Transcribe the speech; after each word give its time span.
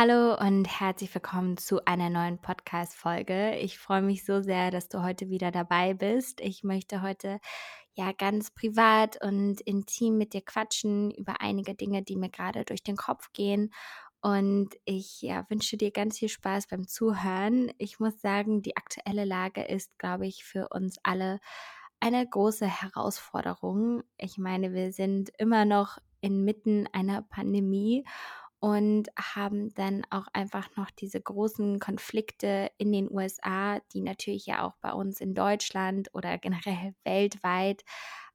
Hallo 0.00 0.36
und 0.38 0.66
herzlich 0.66 1.12
willkommen 1.12 1.56
zu 1.56 1.84
einer 1.84 2.08
neuen 2.08 2.38
Podcast-Folge. 2.38 3.56
Ich 3.56 3.80
freue 3.80 4.00
mich 4.00 4.24
so 4.24 4.40
sehr, 4.40 4.70
dass 4.70 4.88
du 4.88 5.02
heute 5.02 5.28
wieder 5.28 5.50
dabei 5.50 5.92
bist. 5.92 6.40
Ich 6.40 6.62
möchte 6.62 7.02
heute 7.02 7.40
ja 7.94 8.12
ganz 8.12 8.52
privat 8.52 9.20
und 9.20 9.60
intim 9.60 10.16
mit 10.16 10.34
dir 10.34 10.42
quatschen 10.42 11.10
über 11.10 11.40
einige 11.40 11.74
Dinge, 11.74 12.04
die 12.04 12.14
mir 12.14 12.30
gerade 12.30 12.64
durch 12.64 12.84
den 12.84 12.94
Kopf 12.94 13.32
gehen. 13.32 13.72
Und 14.20 14.68
ich 14.84 15.20
ja, 15.20 15.44
wünsche 15.50 15.76
dir 15.76 15.90
ganz 15.90 16.20
viel 16.20 16.28
Spaß 16.28 16.68
beim 16.68 16.86
Zuhören. 16.86 17.72
Ich 17.78 17.98
muss 17.98 18.20
sagen, 18.20 18.62
die 18.62 18.76
aktuelle 18.76 19.24
Lage 19.24 19.62
ist, 19.62 19.98
glaube 19.98 20.28
ich, 20.28 20.44
für 20.44 20.68
uns 20.68 20.98
alle 21.02 21.40
eine 21.98 22.24
große 22.24 22.66
Herausforderung. 22.66 24.04
Ich 24.16 24.38
meine, 24.38 24.72
wir 24.74 24.92
sind 24.92 25.32
immer 25.38 25.64
noch 25.64 25.98
inmitten 26.20 26.86
einer 26.92 27.22
Pandemie 27.22 28.04
und 28.60 29.08
haben 29.16 29.72
dann 29.74 30.02
auch 30.10 30.26
einfach 30.32 30.74
noch 30.76 30.90
diese 30.90 31.20
großen 31.20 31.78
Konflikte 31.78 32.70
in 32.76 32.92
den 32.92 33.10
USA, 33.10 33.80
die 33.92 34.00
natürlich 34.00 34.46
ja 34.46 34.66
auch 34.66 34.74
bei 34.80 34.92
uns 34.92 35.20
in 35.20 35.34
Deutschland 35.34 36.08
oder 36.12 36.38
generell 36.38 36.94
weltweit 37.04 37.84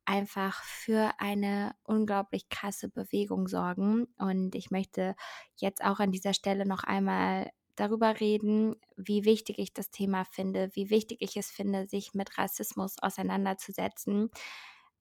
einfach 0.06 0.64
für 0.64 1.12
eine 1.18 1.76
unglaublich 1.84 2.50
krasse 2.50 2.90
Bewegung 2.90 3.48
sorgen. 3.48 4.08
Und 4.18 4.56
ich 4.56 4.72
möchte 4.72 5.16
jetzt 5.56 5.84
auch 5.84 6.00
an 6.00 6.12
dieser 6.12 6.34
Stelle 6.34 6.66
noch 6.66 6.84
einmal 6.84 7.50
darüber 7.76 8.20
reden, 8.20 8.76
wie 8.96 9.26
wichtig 9.26 9.60
ich 9.60 9.74
das 9.74 9.92
Thema 9.92 10.26
finde, 10.26 10.70
wie 10.74 10.90
wichtig 10.90 11.20
ich 11.22 11.38
es 11.38 11.50
finde, 11.50 11.88
sich 11.88 12.14
mit 12.14 12.38
Rassismus 12.38 12.96
auseinanderzusetzen, 13.02 14.30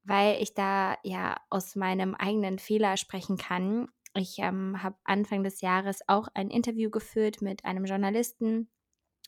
weil 0.04 0.41
ich 0.43 0.54
da 0.54 0.96
ja 1.02 1.37
aus 1.51 1.77
meinem 1.77 2.15
eigenen 2.15 2.59
Fehler 2.59 2.96
sprechen 2.96 3.37
kann 3.37 3.88
ich 4.15 4.39
ähm, 4.39 4.83
habe 4.83 4.97
Anfang 5.05 5.43
des 5.43 5.61
Jahres 5.61 6.01
auch 6.07 6.29
ein 6.34 6.51
Interview 6.51 6.91
geführt 6.91 7.43
mit 7.43 7.65
einem 7.65 7.84
Journalisten 7.84 8.69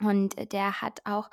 und 0.00 0.52
der 0.52 0.82
hat 0.82 1.00
auch 1.04 1.30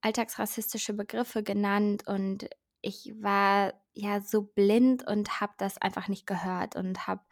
alltagsrassistische 0.00 0.94
Begriffe 0.94 1.42
genannt 1.42 2.06
und 2.06 2.48
ich 2.80 3.12
war 3.20 3.74
ja 3.94 4.20
so 4.20 4.42
blind 4.42 5.06
und 5.06 5.40
habe 5.40 5.54
das 5.58 5.78
einfach 5.78 6.08
nicht 6.08 6.26
gehört 6.26 6.76
und 6.76 7.06
habe 7.06 7.22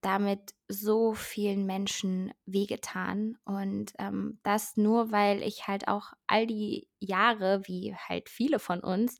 damit 0.00 0.54
so 0.68 1.12
vielen 1.12 1.66
Menschen 1.66 2.32
wehgetan. 2.46 3.36
Und 3.44 3.92
ähm, 3.98 4.38
das 4.42 4.76
nur, 4.76 5.10
weil 5.10 5.42
ich 5.42 5.66
halt 5.66 5.88
auch 5.88 6.12
all 6.26 6.46
die 6.46 6.88
Jahre, 7.00 7.62
wie 7.66 7.94
halt 7.94 8.28
viele 8.28 8.58
von 8.58 8.80
uns, 8.80 9.18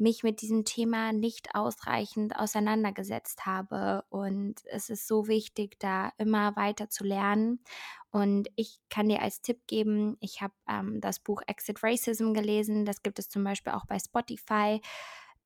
mich 0.00 0.22
mit 0.22 0.40
diesem 0.40 0.64
Thema 0.64 1.12
nicht 1.12 1.54
ausreichend 1.54 2.36
auseinandergesetzt 2.36 3.46
habe. 3.46 4.04
Und 4.08 4.62
es 4.66 4.90
ist 4.90 5.06
so 5.06 5.28
wichtig, 5.28 5.78
da 5.78 6.12
immer 6.18 6.56
weiter 6.56 6.88
zu 6.88 7.04
lernen. 7.04 7.62
Und 8.10 8.48
ich 8.56 8.80
kann 8.88 9.08
dir 9.08 9.22
als 9.22 9.42
Tipp 9.42 9.66
geben, 9.66 10.16
ich 10.20 10.42
habe 10.42 10.54
ähm, 10.68 11.00
das 11.00 11.20
Buch 11.20 11.42
Exit 11.46 11.82
Racism 11.82 12.32
gelesen. 12.32 12.84
Das 12.84 13.02
gibt 13.02 13.18
es 13.18 13.28
zum 13.28 13.44
Beispiel 13.44 13.72
auch 13.72 13.86
bei 13.86 13.98
Spotify. 13.98 14.80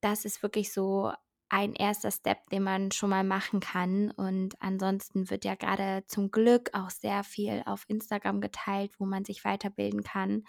Das 0.01 0.25
ist 0.25 0.43
wirklich 0.43 0.73
so 0.73 1.13
ein 1.49 1.75
erster 1.75 2.11
Step, 2.11 2.49
den 2.51 2.63
man 2.63 2.91
schon 2.91 3.11
mal 3.11 3.25
machen 3.25 3.61
kann. 3.61 4.11
Und 4.13 4.55
ansonsten 4.61 5.31
wird 5.31 5.45
ja 5.45 5.55
gerade 5.55 6.05
zum 6.07 6.31
Glück 6.31 6.71
auch 6.73 6.91
sehr 6.91 7.23
viel 7.23 7.63
auf 7.67 7.85
Instagram 7.89 8.41
geteilt, 8.41 8.93
wo 8.99 9.05
man 9.05 9.25
sich 9.25 9.45
weiterbilden 9.45 10.03
kann. 10.03 10.45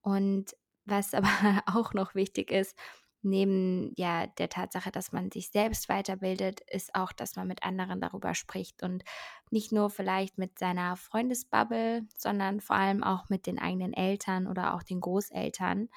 Und 0.00 0.56
was 0.84 1.14
aber 1.14 1.62
auch 1.66 1.94
noch 1.94 2.14
wichtig 2.14 2.50
ist, 2.50 2.76
neben 3.22 3.92
ja 3.96 4.26
der 4.26 4.48
Tatsache, 4.48 4.90
dass 4.90 5.12
man 5.12 5.30
sich 5.30 5.50
selbst 5.50 5.88
weiterbildet, 5.88 6.60
ist 6.70 6.94
auch, 6.94 7.12
dass 7.12 7.36
man 7.36 7.48
mit 7.48 7.62
anderen 7.62 8.00
darüber 8.00 8.34
spricht 8.34 8.82
und 8.82 9.04
nicht 9.50 9.72
nur 9.72 9.90
vielleicht 9.90 10.38
mit 10.38 10.58
seiner 10.58 10.96
Freundesbubble, 10.96 12.06
sondern 12.16 12.60
vor 12.60 12.76
allem 12.76 13.02
auch 13.02 13.28
mit 13.28 13.46
den 13.46 13.58
eigenen 13.58 13.92
Eltern 13.92 14.46
oder 14.46 14.74
auch 14.74 14.82
den 14.82 15.00
Großeltern. 15.00 15.88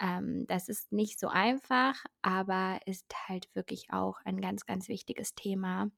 Ähm, 0.00 0.46
das 0.48 0.68
ist 0.68 0.92
nicht 0.92 1.20
so 1.20 1.28
einfach, 1.28 2.04
aber 2.22 2.80
ist 2.86 3.06
halt 3.28 3.48
wirklich 3.54 3.92
auch 3.92 4.18
ein 4.24 4.40
ganz, 4.40 4.66
ganz 4.66 4.88
wichtiges 4.88 5.34
Thema. 5.34 5.90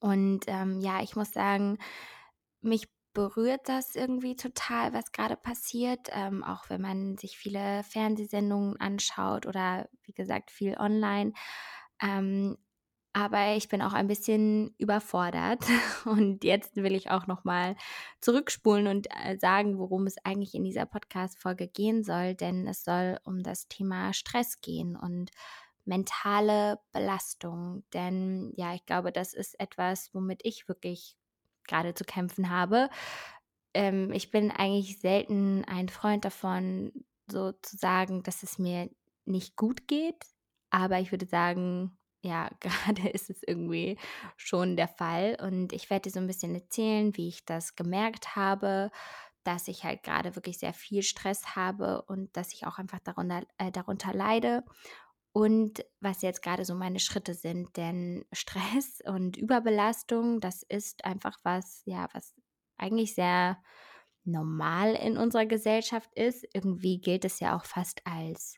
Und 0.00 0.44
ähm, 0.46 0.80
ja, 0.80 1.02
ich 1.02 1.16
muss 1.16 1.32
sagen, 1.32 1.78
mich 2.60 2.88
berührt 3.18 3.68
das 3.68 3.96
irgendwie 3.96 4.36
total, 4.36 4.92
was 4.92 5.10
gerade 5.10 5.36
passiert, 5.36 6.08
ähm, 6.12 6.44
auch 6.44 6.70
wenn 6.70 6.80
man 6.80 7.18
sich 7.18 7.36
viele 7.36 7.82
Fernsehsendungen 7.82 8.80
anschaut 8.80 9.44
oder 9.44 9.88
wie 10.04 10.12
gesagt 10.12 10.52
viel 10.52 10.76
online. 10.78 11.32
Ähm, 12.00 12.56
aber 13.12 13.56
ich 13.56 13.68
bin 13.68 13.82
auch 13.82 13.92
ein 13.92 14.06
bisschen 14.06 14.72
überfordert 14.78 15.64
und 16.04 16.44
jetzt 16.44 16.76
will 16.76 16.94
ich 16.94 17.10
auch 17.10 17.26
noch 17.26 17.42
mal 17.42 17.74
zurückspulen 18.20 18.86
und 18.86 19.08
äh, 19.10 19.36
sagen, 19.36 19.80
worum 19.80 20.06
es 20.06 20.24
eigentlich 20.24 20.54
in 20.54 20.62
dieser 20.62 20.86
Podcast 20.86 21.40
Folge 21.40 21.66
gehen 21.66 22.04
soll, 22.04 22.36
denn 22.36 22.68
es 22.68 22.84
soll 22.84 23.18
um 23.24 23.42
das 23.42 23.66
Thema 23.66 24.12
Stress 24.12 24.60
gehen 24.60 24.94
und 24.94 25.32
mentale 25.84 26.78
Belastung, 26.92 27.82
denn 27.92 28.52
ja, 28.54 28.74
ich 28.74 28.86
glaube, 28.86 29.10
das 29.10 29.34
ist 29.34 29.58
etwas, 29.58 30.14
womit 30.14 30.42
ich 30.44 30.68
wirklich 30.68 31.16
gerade 31.68 31.94
zu 31.94 32.04
kämpfen 32.04 32.50
habe. 32.50 32.90
Ähm, 33.74 34.12
ich 34.12 34.30
bin 34.30 34.50
eigentlich 34.50 34.98
selten 34.98 35.64
ein 35.66 35.88
Freund 35.88 36.24
davon, 36.24 36.92
so 37.30 37.52
zu 37.52 37.76
sagen, 37.76 38.22
dass 38.22 38.42
es 38.42 38.58
mir 38.58 38.90
nicht 39.24 39.56
gut 39.56 39.86
geht. 39.86 40.24
Aber 40.70 40.98
ich 40.98 41.12
würde 41.12 41.26
sagen, 41.26 41.96
ja, 42.22 42.50
gerade 42.60 43.08
ist 43.08 43.30
es 43.30 43.42
irgendwie 43.46 43.98
schon 44.36 44.76
der 44.76 44.88
Fall. 44.88 45.36
Und 45.40 45.72
ich 45.72 45.90
werde 45.90 46.08
dir 46.08 46.12
so 46.12 46.20
ein 46.20 46.26
bisschen 46.26 46.54
erzählen, 46.54 47.16
wie 47.16 47.28
ich 47.28 47.44
das 47.44 47.76
gemerkt 47.76 48.36
habe, 48.36 48.90
dass 49.44 49.68
ich 49.68 49.84
halt 49.84 50.02
gerade 50.02 50.36
wirklich 50.36 50.58
sehr 50.58 50.74
viel 50.74 51.02
Stress 51.02 51.56
habe 51.56 52.02
und 52.02 52.36
dass 52.36 52.52
ich 52.52 52.66
auch 52.66 52.78
einfach 52.78 52.98
darunter, 52.98 53.42
äh, 53.56 53.70
darunter 53.70 54.12
leide 54.12 54.64
und 55.38 55.84
was 56.00 56.22
jetzt 56.22 56.42
gerade 56.42 56.64
so 56.64 56.74
meine 56.74 56.98
Schritte 56.98 57.32
sind. 57.32 57.76
Denn 57.76 58.24
Stress 58.32 59.00
und 59.04 59.36
Überbelastung, 59.36 60.40
das 60.40 60.64
ist 60.64 61.04
einfach 61.04 61.38
was, 61.44 61.82
ja, 61.84 62.08
was 62.12 62.34
eigentlich 62.76 63.14
sehr 63.14 63.62
normal 64.24 64.94
in 64.94 65.16
unserer 65.16 65.46
Gesellschaft 65.46 66.12
ist. 66.16 66.44
Irgendwie 66.54 67.00
gilt 67.00 67.24
es 67.24 67.38
ja 67.38 67.56
auch 67.56 67.64
fast 67.64 68.04
als 68.04 68.56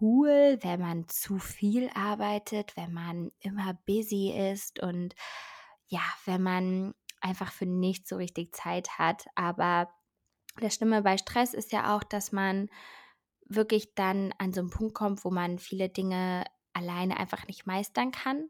cool, 0.00 0.58
wenn 0.62 0.80
man 0.80 1.08
zu 1.08 1.38
viel 1.38 1.90
arbeitet, 1.94 2.74
wenn 2.74 2.94
man 2.94 3.30
immer 3.40 3.74
busy 3.84 4.32
ist 4.32 4.80
und 4.80 5.14
ja, 5.88 6.02
wenn 6.24 6.42
man 6.42 6.94
einfach 7.20 7.52
für 7.52 7.66
nichts 7.66 8.08
so 8.08 8.16
richtig 8.16 8.54
Zeit 8.54 8.98
hat. 8.98 9.26
Aber 9.34 9.92
das 10.58 10.74
Stimme 10.74 11.02
bei 11.02 11.18
Stress 11.18 11.52
ist 11.52 11.70
ja 11.70 11.94
auch, 11.94 12.02
dass 12.02 12.32
man 12.32 12.70
wirklich 13.46 13.94
dann 13.94 14.32
an 14.38 14.52
so 14.52 14.60
einen 14.60 14.70
Punkt 14.70 14.94
kommt, 14.94 15.24
wo 15.24 15.30
man 15.30 15.58
viele 15.58 15.88
Dinge 15.88 16.44
alleine 16.72 17.18
einfach 17.18 17.46
nicht 17.46 17.66
meistern 17.66 18.12
kann. 18.12 18.48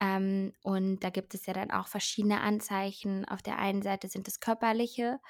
Ähm, 0.00 0.52
und 0.62 1.00
da 1.00 1.10
gibt 1.10 1.34
es 1.34 1.46
ja 1.46 1.52
dann 1.52 1.70
auch 1.70 1.86
verschiedene 1.86 2.40
Anzeichen. 2.40 3.24
Auf 3.24 3.42
der 3.42 3.58
einen 3.58 3.82
Seite 3.82 4.08
sind 4.08 4.26
es 4.28 4.40
körperliche. 4.40 5.20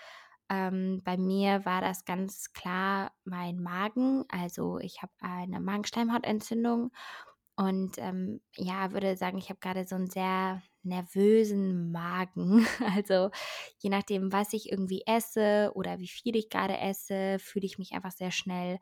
Ähm, 0.49 1.03
bei 1.05 1.17
mir 1.17 1.65
war 1.65 1.81
das 1.81 2.05
ganz 2.05 2.53
klar 2.53 3.13
mein 3.25 3.63
Magen. 3.63 4.25
Also 4.29 4.79
ich 4.79 5.03
habe 5.03 5.13
eine 5.21 5.61
Magenschleimhautentzündung 5.61 6.91
und 7.57 7.99
ähm, 7.99 8.41
ja, 8.57 8.93
würde 8.93 9.17
sagen, 9.17 9.39
ich 9.39 9.51
habe 9.51 9.61
gerade 9.61 9.87
so 9.87 9.95
einen 9.95 10.11
sehr 10.11 10.63
nervösen 10.83 11.91
Magen. 11.93 12.67
Also 12.97 13.31
je 13.79 13.91
nachdem, 13.91 14.33
was 14.33 14.53
ich 14.53 14.71
irgendwie 14.71 15.03
esse 15.07 15.73
oder 15.75 15.99
wie 15.99 16.09
viel 16.09 16.37
ich 16.37 16.49
gerade 16.51 16.79
esse, 16.79 17.39
fühle 17.39 17.67
ich 17.67 17.79
mich 17.79 17.93
einfach 17.93 18.13
sehr 18.13 18.31
schnell 18.31 18.79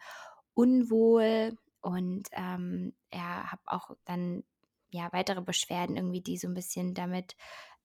unwohl 0.55 1.57
und 1.81 2.29
ähm, 2.33 2.95
ja, 3.13 3.51
habe 3.51 3.63
auch 3.67 3.91
dann 4.05 4.45
ja 4.91 5.09
weitere 5.13 5.41
Beschwerden 5.41 5.97
irgendwie, 5.97 6.21
die 6.21 6.37
so 6.37 6.49
ein 6.49 6.55
bisschen 6.55 6.95
damit 6.95 7.37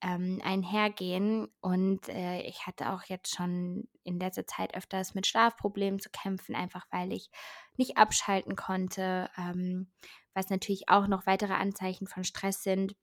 ähm, 0.01 0.41
einhergehen. 0.43 1.47
Und 1.61 2.09
äh, 2.09 2.41
ich 2.41 2.67
hatte 2.67 2.91
auch 2.91 3.03
jetzt 3.03 3.35
schon 3.35 3.87
in 4.03 4.19
letzter 4.19 4.45
Zeit 4.45 4.75
öfters 4.75 5.15
mit 5.15 5.27
Schlafproblemen 5.27 5.99
zu 5.99 6.09
kämpfen, 6.09 6.55
einfach 6.55 6.85
weil 6.91 7.13
ich 7.13 7.29
nicht 7.77 7.97
abschalten 7.97 8.55
konnte. 8.55 9.29
Ähm, 9.37 9.91
was 10.33 10.49
natürlich 10.49 10.89
auch 10.89 11.07
noch 11.07 11.25
weitere 11.25 11.53
Anzeichen 11.53 12.07
von 12.07 12.23
Stress 12.23 12.61
sind, 12.61 12.95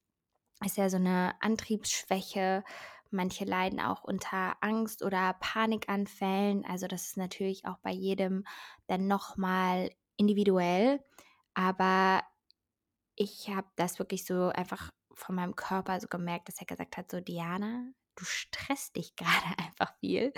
ist 0.67 0.77
ja 0.77 0.89
so 0.89 0.97
eine 0.97 1.35
Antriebsschwäche. 1.41 2.65
Manche 3.11 3.45
leiden 3.45 3.81
auch 3.81 4.05
unter 4.05 4.57
Angst 4.61 5.03
oder 5.03 5.35
Panikanfällen. 5.41 6.65
Also 6.65 6.87
das 6.87 7.09
ist 7.09 7.17
natürlich 7.17 7.67
auch 7.67 7.79
bei 7.79 7.91
jedem 7.91 8.45
dann 8.87 9.07
nochmal 9.07 9.91
individuell. 10.17 11.05
Aber 11.55 12.23
ich 13.15 13.51
habe 13.51 13.69
das 13.77 13.99
wirklich 13.99 14.25
so 14.25 14.49
einfach 14.49 14.91
von 15.15 15.35
meinem 15.35 15.55
Körper 15.57 16.01
so 16.01 16.09
gemerkt, 16.09 16.49
dass 16.49 16.61
er 16.61 16.67
gesagt 16.67 16.97
hat, 16.97 17.11
so 17.11 17.21
Diana, 17.21 17.93
du 18.17 18.25
stresst 18.25 18.97
dich 18.97 19.15
gerade 19.17 19.59
einfach 19.59 19.95
viel. 20.01 20.33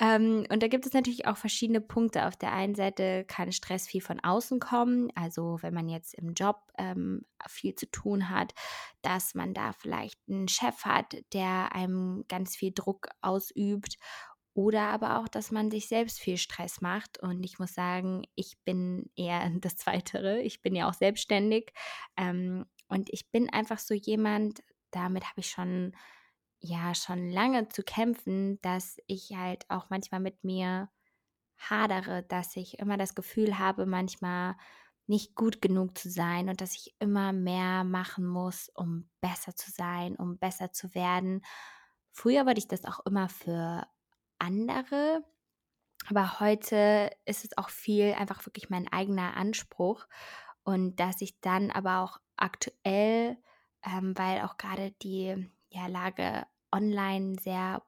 Ähm, 0.00 0.46
und 0.50 0.62
da 0.62 0.68
gibt 0.68 0.86
es 0.86 0.92
natürlich 0.92 1.26
auch 1.26 1.36
verschiedene 1.36 1.80
Punkte. 1.80 2.26
Auf 2.26 2.36
der 2.36 2.52
einen 2.52 2.74
Seite 2.74 3.24
kann 3.26 3.52
Stress 3.52 3.86
viel 3.86 4.00
von 4.00 4.20
außen 4.20 4.60
kommen, 4.60 5.10
also 5.14 5.58
wenn 5.60 5.74
man 5.74 5.88
jetzt 5.88 6.14
im 6.14 6.34
Job 6.34 6.56
ähm, 6.78 7.22
viel 7.48 7.74
zu 7.74 7.90
tun 7.90 8.30
hat, 8.30 8.54
dass 9.02 9.34
man 9.34 9.54
da 9.54 9.72
vielleicht 9.72 10.20
einen 10.28 10.48
Chef 10.48 10.84
hat, 10.84 11.16
der 11.32 11.74
einem 11.74 12.24
ganz 12.28 12.56
viel 12.56 12.72
Druck 12.74 13.08
ausübt 13.20 13.96
oder 14.58 14.88
aber 14.88 15.20
auch, 15.20 15.28
dass 15.28 15.52
man 15.52 15.70
sich 15.70 15.86
selbst 15.86 16.18
viel 16.18 16.36
Stress 16.36 16.80
macht. 16.80 17.22
Und 17.22 17.44
ich 17.44 17.60
muss 17.60 17.74
sagen, 17.74 18.24
ich 18.34 18.58
bin 18.64 19.08
eher 19.14 19.48
das 19.60 19.76
Zweitere. 19.76 20.40
Ich 20.40 20.62
bin 20.62 20.74
ja 20.74 20.88
auch 20.88 20.94
selbstständig. 20.94 21.72
Ähm, 22.16 22.66
und 22.88 23.08
ich 23.12 23.30
bin 23.30 23.48
einfach 23.50 23.78
so 23.78 23.94
jemand, 23.94 24.64
damit 24.90 25.24
habe 25.26 25.40
ich 25.40 25.50
schon, 25.50 25.94
ja, 26.60 26.94
schon 26.94 27.30
lange 27.30 27.68
zu 27.68 27.82
kämpfen, 27.82 28.60
dass 28.62 28.98
ich 29.06 29.32
halt 29.36 29.64
auch 29.68 29.90
manchmal 29.90 30.20
mit 30.20 30.44
mir 30.44 30.90
hadere, 31.58 32.22
dass 32.24 32.56
ich 32.56 32.78
immer 32.78 32.96
das 32.96 33.14
Gefühl 33.14 33.58
habe, 33.58 33.86
manchmal 33.86 34.56
nicht 35.06 35.34
gut 35.34 35.62
genug 35.62 35.96
zu 35.96 36.10
sein 36.10 36.48
und 36.48 36.60
dass 36.60 36.74
ich 36.74 36.94
immer 36.98 37.32
mehr 37.32 37.82
machen 37.84 38.26
muss, 38.26 38.70
um 38.74 39.08
besser 39.20 39.56
zu 39.56 39.70
sein, 39.70 40.16
um 40.16 40.38
besser 40.38 40.72
zu 40.72 40.94
werden. 40.94 41.42
Früher 42.12 42.46
wollte 42.46 42.58
ich 42.58 42.68
das 42.68 42.84
auch 42.84 43.04
immer 43.06 43.28
für 43.28 43.86
andere. 44.38 45.24
Aber 46.08 46.40
heute 46.40 47.10
ist 47.24 47.44
es 47.44 47.56
auch 47.58 47.70
viel 47.70 48.14
einfach 48.14 48.44
wirklich 48.46 48.70
mein 48.70 48.88
eigener 48.88 49.36
Anspruch. 49.36 50.06
Und 50.62 50.96
dass 51.00 51.20
ich 51.22 51.40
dann 51.40 51.70
aber 51.70 52.00
auch 52.00 52.18
aktuell, 52.36 53.38
ähm, 53.84 54.16
weil 54.16 54.42
auch 54.42 54.58
gerade 54.58 54.92
die 55.02 55.50
ja, 55.70 55.86
Lage 55.86 56.46
online 56.72 57.36
sehr, 57.40 57.82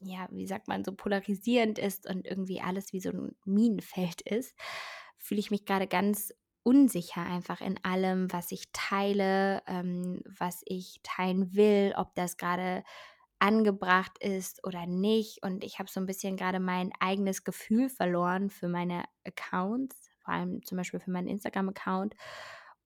ja, 0.00 0.28
wie 0.30 0.46
sagt 0.46 0.68
man, 0.68 0.84
so 0.84 0.92
polarisierend 0.92 1.78
ist 1.78 2.08
und 2.08 2.26
irgendwie 2.26 2.60
alles 2.60 2.92
wie 2.92 3.00
so 3.00 3.10
ein 3.10 3.36
Minenfeld 3.44 4.20
ist, 4.22 4.54
fühle 5.18 5.40
ich 5.40 5.50
mich 5.50 5.64
gerade 5.64 5.86
ganz 5.86 6.32
unsicher 6.62 7.22
einfach 7.24 7.60
in 7.60 7.82
allem, 7.84 8.30
was 8.32 8.52
ich 8.52 8.70
teile, 8.72 9.62
ähm, 9.66 10.20
was 10.26 10.60
ich 10.66 11.00
teilen 11.02 11.54
will, 11.54 11.94
ob 11.96 12.14
das 12.14 12.36
gerade 12.36 12.84
angebracht 13.38 14.18
ist 14.20 14.64
oder 14.66 14.86
nicht. 14.86 15.42
Und 15.42 15.64
ich 15.64 15.78
habe 15.78 15.88
so 15.88 16.00
ein 16.00 16.06
bisschen 16.06 16.36
gerade 16.36 16.60
mein 16.60 16.90
eigenes 17.00 17.44
Gefühl 17.44 17.88
verloren 17.88 18.50
für 18.50 18.68
meine 18.68 19.04
Accounts, 19.24 20.10
vor 20.22 20.34
allem 20.34 20.62
zum 20.62 20.76
Beispiel 20.76 21.00
für 21.00 21.10
meinen 21.10 21.28
Instagram-Account. 21.28 22.14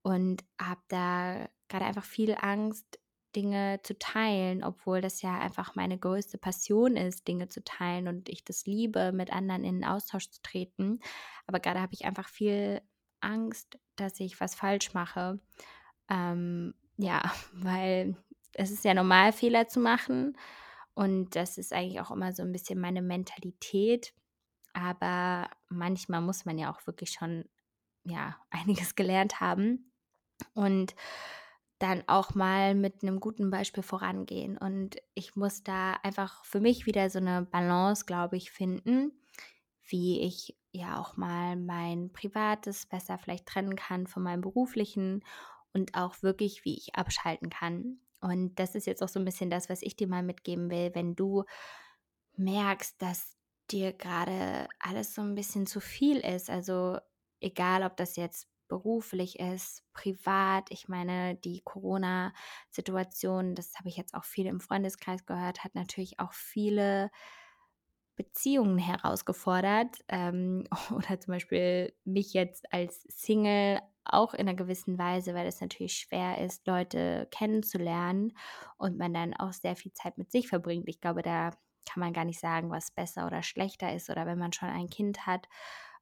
Und 0.01 0.43
habe 0.61 0.81
da 0.89 1.49
gerade 1.69 1.85
einfach 1.85 2.05
viel 2.05 2.35
Angst, 2.39 2.99
Dinge 3.35 3.79
zu 3.83 3.97
teilen, 3.97 4.63
obwohl 4.63 5.01
das 5.01 5.21
ja 5.21 5.39
einfach 5.39 5.75
meine 5.75 5.97
größte 5.97 6.37
Passion 6.37 6.95
ist, 6.95 7.27
Dinge 7.27 7.49
zu 7.49 7.63
teilen 7.63 8.07
und 8.07 8.29
ich 8.29 8.43
das 8.43 8.65
liebe, 8.65 9.11
mit 9.11 9.31
anderen 9.31 9.63
in 9.63 9.83
Austausch 9.83 10.29
zu 10.29 10.41
treten. 10.41 10.99
Aber 11.47 11.59
gerade 11.59 11.81
habe 11.81 11.93
ich 11.93 12.05
einfach 12.05 12.29
viel 12.29 12.81
Angst, 13.21 13.79
dass 13.95 14.19
ich 14.19 14.39
was 14.39 14.55
falsch 14.55 14.93
mache. 14.93 15.39
Ähm, 16.09 16.73
ja, 16.97 17.21
weil 17.53 18.15
es 18.53 18.71
ist 18.71 18.85
ja 18.85 18.93
normal, 18.93 19.31
Fehler 19.31 19.67
zu 19.67 19.79
machen. 19.79 20.37
Und 20.93 21.35
das 21.35 21.57
ist 21.57 21.73
eigentlich 21.73 21.99
auch 22.01 22.11
immer 22.11 22.33
so 22.33 22.43
ein 22.43 22.51
bisschen 22.51 22.79
meine 22.79 23.01
Mentalität. 23.01 24.13
Aber 24.73 25.49
manchmal 25.69 26.21
muss 26.21 26.45
man 26.45 26.57
ja 26.57 26.71
auch 26.71 26.85
wirklich 26.87 27.11
schon 27.11 27.45
ja, 28.03 28.35
einiges 28.49 28.95
gelernt 28.95 29.39
haben. 29.39 29.91
Und 30.53 30.95
dann 31.79 32.03
auch 32.07 32.35
mal 32.35 32.75
mit 32.75 33.03
einem 33.03 33.19
guten 33.19 33.49
Beispiel 33.49 33.83
vorangehen. 33.83 34.57
Und 34.57 34.97
ich 35.15 35.35
muss 35.35 35.63
da 35.63 35.93
einfach 36.03 36.45
für 36.45 36.59
mich 36.59 36.85
wieder 36.85 37.09
so 37.09 37.19
eine 37.19 37.43
Balance, 37.43 38.05
glaube 38.05 38.37
ich, 38.37 38.51
finden, 38.51 39.11
wie 39.87 40.21
ich 40.21 40.55
ja 40.71 40.99
auch 40.99 41.17
mal 41.17 41.55
mein 41.55 42.11
Privates 42.11 42.85
besser 42.85 43.17
vielleicht 43.17 43.45
trennen 43.45 43.75
kann 43.75 44.07
von 44.07 44.23
meinem 44.23 44.41
beruflichen 44.41 45.23
und 45.73 45.95
auch 45.95 46.21
wirklich, 46.23 46.65
wie 46.65 46.77
ich 46.77 46.95
abschalten 46.95 47.49
kann. 47.49 47.99
Und 48.21 48.55
das 48.55 48.75
ist 48.75 48.87
jetzt 48.87 49.03
auch 49.03 49.09
so 49.09 49.19
ein 49.19 49.25
bisschen 49.25 49.49
das, 49.49 49.69
was 49.69 49.81
ich 49.81 49.95
dir 49.95 50.07
mal 50.07 50.23
mitgeben 50.23 50.69
will, 50.71 50.91
wenn 50.93 51.15
du 51.15 51.43
merkst, 52.37 53.01
dass 53.01 53.35
dir 53.69 53.93
gerade 53.93 54.67
alles 54.79 55.13
so 55.13 55.21
ein 55.21 55.35
bisschen 55.35 55.67
zu 55.67 55.79
viel 55.79 56.17
ist. 56.17 56.49
Also 56.49 56.97
egal, 57.41 57.83
ob 57.83 57.97
das 57.97 58.15
jetzt 58.15 58.47
beruflich 58.73 59.39
ist, 59.39 59.83
privat. 59.93 60.65
Ich 60.71 60.87
meine, 60.87 61.35
die 61.35 61.61
Corona-Situation, 61.61 63.53
das 63.53 63.75
habe 63.77 63.89
ich 63.89 63.97
jetzt 63.97 64.15
auch 64.15 64.23
viel 64.23 64.47
im 64.47 64.59
Freundeskreis 64.59 65.27
gehört, 65.27 65.63
hat 65.63 65.75
natürlich 65.75 66.19
auch 66.19 66.33
viele 66.33 67.11
Beziehungen 68.15 68.79
herausgefordert. 68.79 69.99
Ähm, 70.07 70.63
oder 70.95 71.19
zum 71.19 71.33
Beispiel 71.33 71.93
mich 72.03 72.33
jetzt 72.33 72.73
als 72.73 73.03
Single 73.09 73.79
auch 74.05 74.33
in 74.33 74.47
einer 74.47 74.55
gewissen 74.55 74.97
Weise, 74.97 75.35
weil 75.35 75.45
es 75.45 75.61
natürlich 75.61 75.95
schwer 75.95 76.39
ist, 76.39 76.65
Leute 76.65 77.27
kennenzulernen 77.29 78.33
und 78.77 78.97
man 78.97 79.13
dann 79.13 79.35
auch 79.35 79.53
sehr 79.53 79.75
viel 79.75 79.93
Zeit 79.93 80.17
mit 80.17 80.31
sich 80.31 80.47
verbringt. 80.47 80.89
Ich 80.89 80.99
glaube, 80.99 81.21
da 81.21 81.51
kann 81.87 81.99
man 81.99 82.11
gar 82.13 82.25
nicht 82.25 82.39
sagen, 82.39 82.71
was 82.71 82.89
besser 82.89 83.27
oder 83.27 83.43
schlechter 83.43 83.93
ist. 83.93 84.09
Oder 84.09 84.25
wenn 84.25 84.39
man 84.39 84.51
schon 84.51 84.69
ein 84.69 84.89
Kind 84.89 85.27
hat, 85.27 85.47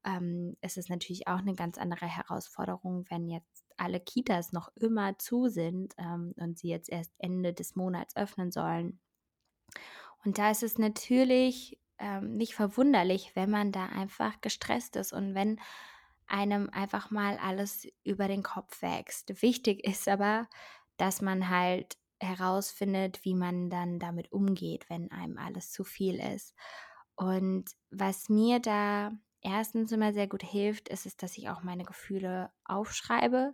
ähm, 0.05 0.57
ist 0.61 0.77
es 0.77 0.89
natürlich 0.89 1.27
auch 1.27 1.39
eine 1.39 1.53
ganz 1.53 1.77
andere 1.77 2.07
Herausforderung, 2.07 3.05
wenn 3.09 3.27
jetzt 3.27 3.65
alle 3.77 3.99
Kitas 3.99 4.51
noch 4.51 4.69
immer 4.75 5.17
zu 5.17 5.47
sind 5.47 5.93
ähm, 5.97 6.33
und 6.37 6.57
sie 6.57 6.69
jetzt 6.69 6.89
erst 6.89 7.13
Ende 7.17 7.53
des 7.53 7.75
Monats 7.75 8.15
öffnen 8.15 8.51
sollen. 8.51 8.99
Und 10.23 10.37
da 10.37 10.51
ist 10.51 10.63
es 10.63 10.77
natürlich 10.77 11.79
ähm, 11.97 12.37
nicht 12.37 12.55
verwunderlich, 12.55 13.31
wenn 13.35 13.49
man 13.49 13.71
da 13.71 13.85
einfach 13.87 14.41
gestresst 14.41 14.95
ist 14.95 15.13
und 15.13 15.35
wenn 15.35 15.59
einem 16.27 16.69
einfach 16.69 17.11
mal 17.11 17.37
alles 17.37 17.87
über 18.03 18.27
den 18.27 18.43
Kopf 18.43 18.81
wächst. 18.81 19.41
Wichtig 19.41 19.83
ist 19.87 20.07
aber, 20.07 20.47
dass 20.97 21.21
man 21.21 21.49
halt 21.49 21.97
herausfindet, 22.19 23.25
wie 23.25 23.33
man 23.33 23.69
dann 23.69 23.97
damit 23.97 24.31
umgeht, 24.31 24.89
wenn 24.89 25.11
einem 25.11 25.37
alles 25.37 25.71
zu 25.71 25.83
viel 25.83 26.19
ist. 26.19 26.53
Und 27.15 27.65
was 27.89 28.29
mir 28.29 28.59
da 28.59 29.11
erstens 29.41 29.91
immer 29.91 30.13
sehr 30.13 30.27
gut 30.27 30.43
hilft, 30.43 30.89
ist 30.89 31.05
es, 31.05 31.17
dass 31.17 31.37
ich 31.37 31.49
auch 31.49 31.63
meine 31.63 31.83
Gefühle 31.83 32.51
aufschreibe. 32.65 33.53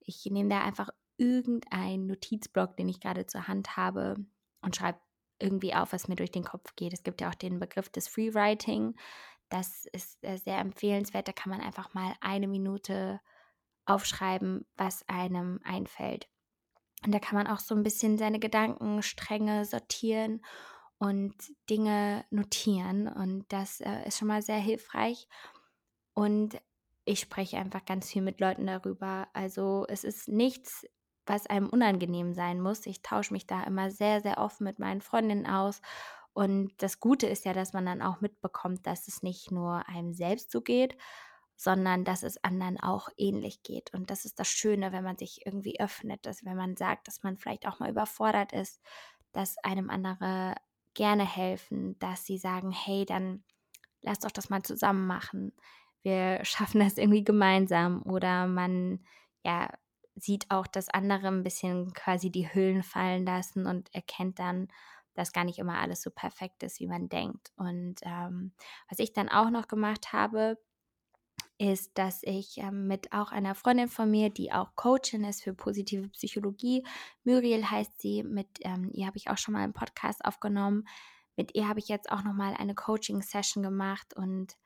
Ich 0.00 0.24
nehme 0.26 0.48
da 0.48 0.62
einfach 0.62 0.90
irgendeinen 1.16 2.06
Notizblock, 2.06 2.76
den 2.76 2.88
ich 2.88 3.00
gerade 3.00 3.26
zur 3.26 3.46
Hand 3.46 3.76
habe 3.76 4.16
und 4.62 4.76
schreibe 4.76 5.00
irgendwie 5.38 5.74
auf, 5.74 5.92
was 5.92 6.08
mir 6.08 6.16
durch 6.16 6.30
den 6.30 6.44
Kopf 6.44 6.74
geht. 6.76 6.92
Es 6.92 7.02
gibt 7.02 7.20
ja 7.20 7.30
auch 7.30 7.34
den 7.34 7.58
Begriff 7.58 7.88
des 7.88 8.08
Freewriting. 8.08 8.94
Das 9.48 9.86
ist 9.92 10.22
äh, 10.22 10.36
sehr 10.36 10.58
empfehlenswert. 10.58 11.28
Da 11.28 11.32
kann 11.32 11.50
man 11.50 11.60
einfach 11.60 11.94
mal 11.94 12.14
eine 12.20 12.46
Minute 12.46 13.20
aufschreiben, 13.86 14.66
was 14.76 15.08
einem 15.08 15.60
einfällt. 15.64 16.28
Und 17.04 17.12
da 17.12 17.18
kann 17.18 17.36
man 17.36 17.46
auch 17.46 17.60
so 17.60 17.74
ein 17.74 17.82
bisschen 17.82 18.18
seine 18.18 18.38
Gedankenstränge 18.38 19.64
sortieren 19.64 20.42
und 21.00 21.34
Dinge 21.68 22.24
notieren. 22.30 23.08
Und 23.08 23.46
das 23.48 23.80
äh, 23.80 24.06
ist 24.06 24.18
schon 24.18 24.28
mal 24.28 24.42
sehr 24.42 24.58
hilfreich. 24.58 25.26
Und 26.14 26.60
ich 27.04 27.18
spreche 27.18 27.56
einfach 27.56 27.84
ganz 27.84 28.08
viel 28.08 28.22
mit 28.22 28.38
Leuten 28.38 28.66
darüber. 28.66 29.26
Also 29.32 29.84
es 29.88 30.04
ist 30.04 30.28
nichts, 30.28 30.86
was 31.26 31.48
einem 31.48 31.68
unangenehm 31.68 32.34
sein 32.34 32.60
muss. 32.60 32.86
Ich 32.86 33.02
tausche 33.02 33.32
mich 33.32 33.48
da 33.48 33.64
immer 33.64 33.90
sehr, 33.90 34.20
sehr 34.20 34.38
offen 34.38 34.62
mit 34.62 34.78
meinen 34.78 35.00
Freundinnen 35.00 35.46
aus 35.46 35.80
und 36.32 36.72
das 36.78 37.00
Gute 37.00 37.26
ist 37.26 37.44
ja, 37.44 37.52
dass 37.52 37.72
man 37.72 37.86
dann 37.86 38.02
auch 38.02 38.20
mitbekommt, 38.20 38.86
dass 38.86 39.08
es 39.08 39.22
nicht 39.22 39.50
nur 39.50 39.88
einem 39.88 40.12
selbst 40.14 40.50
so 40.50 40.60
geht, 40.60 40.96
sondern 41.56 42.04
dass 42.04 42.22
es 42.22 42.42
anderen 42.42 42.80
auch 42.80 43.08
ähnlich 43.16 43.62
geht. 43.62 43.92
Und 43.92 44.10
das 44.10 44.24
ist 44.24 44.38
das 44.38 44.48
Schöne, 44.48 44.92
wenn 44.92 45.04
man 45.04 45.18
sich 45.18 45.44
irgendwie 45.44 45.80
öffnet, 45.80 46.24
dass 46.24 46.44
wenn 46.44 46.56
man 46.56 46.76
sagt, 46.76 47.08
dass 47.08 47.22
man 47.22 47.36
vielleicht 47.36 47.66
auch 47.66 47.80
mal 47.80 47.90
überfordert 47.90 48.52
ist, 48.52 48.80
dass 49.32 49.58
einem 49.58 49.90
andere 49.90 50.54
gerne 50.94 51.24
helfen, 51.24 51.98
dass 51.98 52.24
sie 52.24 52.38
sagen, 52.38 52.70
hey, 52.70 53.04
dann 53.04 53.44
lass 54.02 54.20
doch 54.20 54.30
das 54.30 54.50
mal 54.50 54.62
zusammen 54.62 55.06
machen. 55.06 55.52
Wir 56.02 56.44
schaffen 56.44 56.80
das 56.80 56.96
irgendwie 56.96 57.24
gemeinsam. 57.24 58.02
Oder 58.02 58.46
man 58.46 59.00
ja 59.44 59.68
sieht 60.16 60.50
auch, 60.50 60.66
dass 60.66 60.88
andere 60.88 61.28
ein 61.28 61.42
bisschen 61.42 61.92
quasi 61.92 62.30
die 62.30 62.52
Hüllen 62.52 62.82
fallen 62.82 63.24
lassen 63.24 63.66
und 63.66 63.92
erkennt 63.94 64.38
dann, 64.38 64.68
dass 65.14 65.32
gar 65.32 65.44
nicht 65.44 65.58
immer 65.58 65.78
alles 65.78 66.02
so 66.02 66.10
perfekt 66.10 66.62
ist, 66.62 66.80
wie 66.80 66.86
man 66.86 67.08
denkt. 67.08 67.52
Und 67.56 67.96
ähm, 68.02 68.52
was 68.88 68.98
ich 68.98 69.12
dann 69.12 69.28
auch 69.28 69.50
noch 69.50 69.68
gemacht 69.68 70.12
habe, 70.12 70.58
ist, 71.60 71.98
dass 71.98 72.22
ich 72.22 72.56
ähm, 72.56 72.86
mit 72.86 73.12
auch 73.12 73.32
einer 73.32 73.54
Freundin 73.54 73.88
von 73.88 74.10
mir, 74.10 74.30
die 74.30 74.50
auch 74.50 74.74
Coachin 74.76 75.24
ist 75.24 75.42
für 75.42 75.52
positive 75.52 76.08
Psychologie, 76.08 76.84
Muriel 77.22 77.70
heißt 77.70 78.00
sie, 78.00 78.22
mit 78.22 78.48
ähm, 78.62 78.90
ihr 78.94 79.06
habe 79.06 79.18
ich 79.18 79.28
auch 79.28 79.36
schon 79.36 79.52
mal 79.52 79.62
einen 79.62 79.74
Podcast 79.74 80.24
aufgenommen. 80.24 80.88
Mit 81.36 81.54
ihr 81.54 81.68
habe 81.68 81.78
ich 81.78 81.88
jetzt 81.88 82.10
auch 82.10 82.24
noch 82.24 82.32
mal 82.32 82.54
eine 82.54 82.74
Coaching-Session 82.74 83.62
gemacht 83.62 84.16
und 84.16 84.56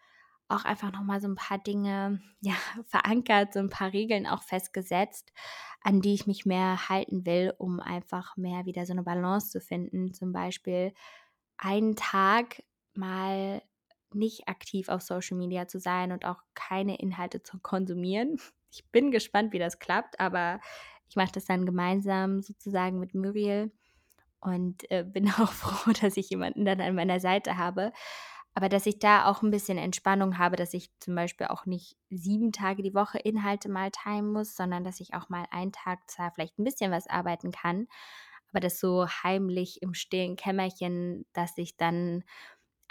auch 0.47 0.65
einfach 0.65 0.93
nochmal 0.93 1.21
so 1.21 1.27
ein 1.27 1.35
paar 1.35 1.59
Dinge 1.59 2.23
ja, 2.41 2.55
verankert, 2.85 3.55
so 3.55 3.59
ein 3.59 3.71
paar 3.71 3.93
Regeln 3.93 4.29
auch 4.29 4.45
festgesetzt, 4.45 5.33
an 5.81 6.01
die 6.01 6.15
ich 6.15 6.29
mich 6.29 6.47
mehr 6.47 6.89
halten 6.89 7.27
will, 7.27 7.55
um 7.59 7.81
einfach 7.81 8.37
mehr 8.37 8.67
wieder 8.67 8.87
so 8.87 8.93
eine 8.93 9.03
Balance 9.03 9.51
zu 9.51 9.61
finden. 9.61 10.15
Zum 10.15 10.33
Beispiel 10.33 10.95
einen 11.59 11.97
Tag 11.97 12.63
mal 12.93 13.63
nicht 14.15 14.49
aktiv 14.49 14.89
auf 14.89 15.03
Social 15.03 15.37
Media 15.37 15.67
zu 15.69 15.79
sein 15.79 16.13
und 16.13 16.25
auch 16.25 16.41
keine 16.55 16.99
Inhalte 16.99 17.43
zu 17.43 17.59
konsumieren. 17.59 18.39
Ich 18.77 18.91
bin 18.91 19.13
gespannt, 19.13 19.53
wie 19.53 19.61
das 19.61 19.79
klappt, 19.79 20.19
aber 20.19 20.59
ich 21.09 21.15
mache 21.15 21.31
das 21.31 21.45
dann 21.45 21.65
gemeinsam 21.65 22.43
sozusagen 22.43 22.99
mit 22.99 23.15
Muriel 23.15 23.71
und 24.41 24.91
äh, 24.91 25.05
bin 25.09 25.29
auch 25.31 25.53
froh, 25.53 25.93
dass 25.93 26.17
ich 26.17 26.31
jemanden 26.31 26.65
dann 26.65 26.81
an 26.81 26.97
meiner 26.97 27.21
Seite 27.21 27.57
habe. 27.57 27.93
Aber 28.53 28.69
dass 28.69 28.87
ich 28.87 29.01
da 29.01 29.27
auch 29.27 29.43
ein 29.43 29.51
bisschen 29.51 29.79
Entspannung 29.79 30.39
habe, 30.39 30.57
dass 30.57 30.75
ich 30.75 30.91
zum 31.01 31.15
Beispiel 31.15 31.49
auch 31.49 31.67
nicht 31.67 31.97
sieben 32.11 32.51
Tage 32.51 32.83
die 32.83 32.95
Woche 32.95 33.19
Inhalte 33.19 33.69
mal 33.69 33.93
teilen 33.93 34.33
muss, 34.33 34.57
sondern 34.57 34.83
dass 34.83 35.01
ich 35.01 35.15
auch 35.15 35.29
mal 35.29 35.45
einen 35.51 35.71
Tag 35.73 36.09
zwar 36.09 36.33
vielleicht 36.33 36.59
ein 36.59 36.65
bisschen 36.65 36.93
was 36.93 37.09
arbeiten 37.09 37.51
kann, 37.51 37.89
aber 38.51 38.61
das 38.61 38.79
so 38.79 39.09
heimlich 39.09 39.83
im 39.83 39.95
stillen 39.95 40.37
Kämmerchen, 40.37 41.27
dass 41.33 41.59
ich 41.59 41.77
dann 41.77 42.23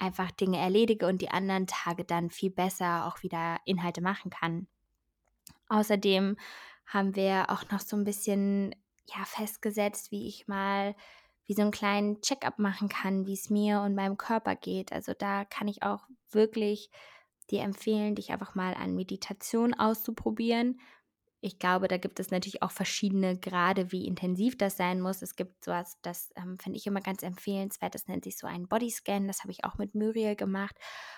einfach 0.03 0.31
Dinge 0.31 0.57
erledige 0.57 1.07
und 1.07 1.21
die 1.21 1.29
anderen 1.29 1.67
Tage 1.67 2.03
dann 2.03 2.29
viel 2.29 2.51
besser 2.51 3.07
auch 3.07 3.23
wieder 3.23 3.57
Inhalte 3.65 4.01
machen 4.01 4.29
kann. 4.29 4.67
Außerdem 5.69 6.37
haben 6.85 7.15
wir 7.15 7.49
auch 7.49 7.69
noch 7.71 7.79
so 7.79 7.95
ein 7.95 8.03
bisschen 8.03 8.75
ja 9.07 9.23
festgesetzt, 9.25 10.11
wie 10.11 10.27
ich 10.27 10.47
mal 10.47 10.95
wie 11.45 11.53
so 11.53 11.61
einen 11.61 11.71
kleinen 11.71 12.21
Check-up 12.21 12.59
machen 12.59 12.89
kann, 12.89 13.25
wie 13.25 13.33
es 13.33 13.49
mir 13.49 13.81
und 13.81 13.95
meinem 13.95 14.17
Körper 14.17 14.55
geht. 14.55 14.93
Also 14.93 15.13
da 15.17 15.43
kann 15.45 15.67
ich 15.67 15.83
auch 15.83 16.07
wirklich 16.31 16.89
dir 17.49 17.61
empfehlen, 17.61 18.15
dich 18.15 18.31
einfach 18.31 18.55
mal 18.55 18.73
an 18.75 18.95
Meditation 18.95 19.73
auszuprobieren. 19.73 20.79
Ich 21.45 21.59
glaube, 21.59 21.89
da 21.89 21.97
gibt 21.97 22.21
es 22.21 22.31
natürlich 22.31 22.63
auch 22.63 22.71
verschiedene 22.71 23.37
Grade, 23.37 23.91
wie 23.91 24.07
intensiv 24.07 24.57
das 24.57 24.77
sein 24.77 25.01
muss. 25.01 25.21
Es 25.21 25.35
gibt 25.35 25.65
sowas, 25.65 25.97
das 26.01 26.31
ähm, 26.37 26.57
finde 26.57 26.77
ich 26.77 26.87
immer 26.87 27.01
ganz 27.01 27.21
empfehlenswert. 27.21 27.93
Das 27.93 28.07
nennt 28.07 28.23
sich 28.23 28.37
so 28.37 28.47
ein 28.47 28.69
Bodyscan. 28.69 29.27
Das 29.27 29.41
habe 29.41 29.51
ich 29.51 29.65
auch 29.65 29.77
mit 29.77 29.93
Muriel 29.93 30.37
gemacht, 30.37 30.73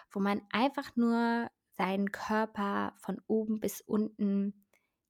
wo 0.10 0.20
man 0.20 0.42
einfach 0.52 0.96
nur 0.96 1.52
seinen 1.78 2.12
Körper 2.12 2.94
von 2.98 3.22
oben 3.28 3.60
bis 3.60 3.82
unten, 3.82 4.66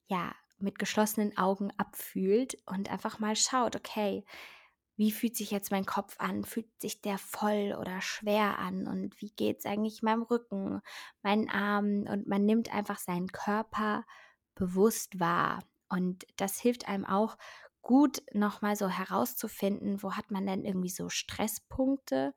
ja, 0.07 0.36
mit 0.57 0.79
geschlossenen 0.79 1.38
Augen 1.38 1.72
abfühlt 1.77 2.57
und 2.65 2.91
einfach 2.91 3.17
mal 3.17 3.38
schaut, 3.38 3.77
okay, 3.77 4.25
wie 4.98 5.13
fühlt 5.13 5.38
sich 5.38 5.50
jetzt 5.50 5.72
mein 5.72 5.86
Kopf 5.86 6.19
an? 6.19 6.43
Fühlt 6.43 6.67
sich 6.81 7.01
der 7.01 7.19
voll 7.19 7.74
oder 7.79 8.01
schwer 8.01 8.60
an? 8.60 8.86
Und 8.86 9.22
wie 9.22 9.31
geht 9.31 9.60
es 9.60 9.65
eigentlich 9.65 10.01
meinem 10.01 10.24
Rücken, 10.24 10.81
meinen 11.22 11.50
Armen? 11.50 12.05
Und 12.05 12.27
man 12.27 12.43
nimmt 12.43 12.74
einfach 12.74 13.00
seinen 13.00 13.27
Körper 13.27 14.03
bewusst 14.55 15.19
wahr. 15.19 15.63
Und 15.89 16.25
das 16.38 16.59
hilft 16.59 16.88
einem 16.88 17.05
auch 17.05 17.38
gut 17.81 18.24
nochmal 18.33 18.75
so 18.75 18.89
herauszufinden, 18.89 20.01
wo 20.01 20.13
hat 20.13 20.31
man 20.31 20.47
denn 20.47 20.65
irgendwie 20.65 20.89
so 20.89 21.09
Stresspunkte 21.09 22.33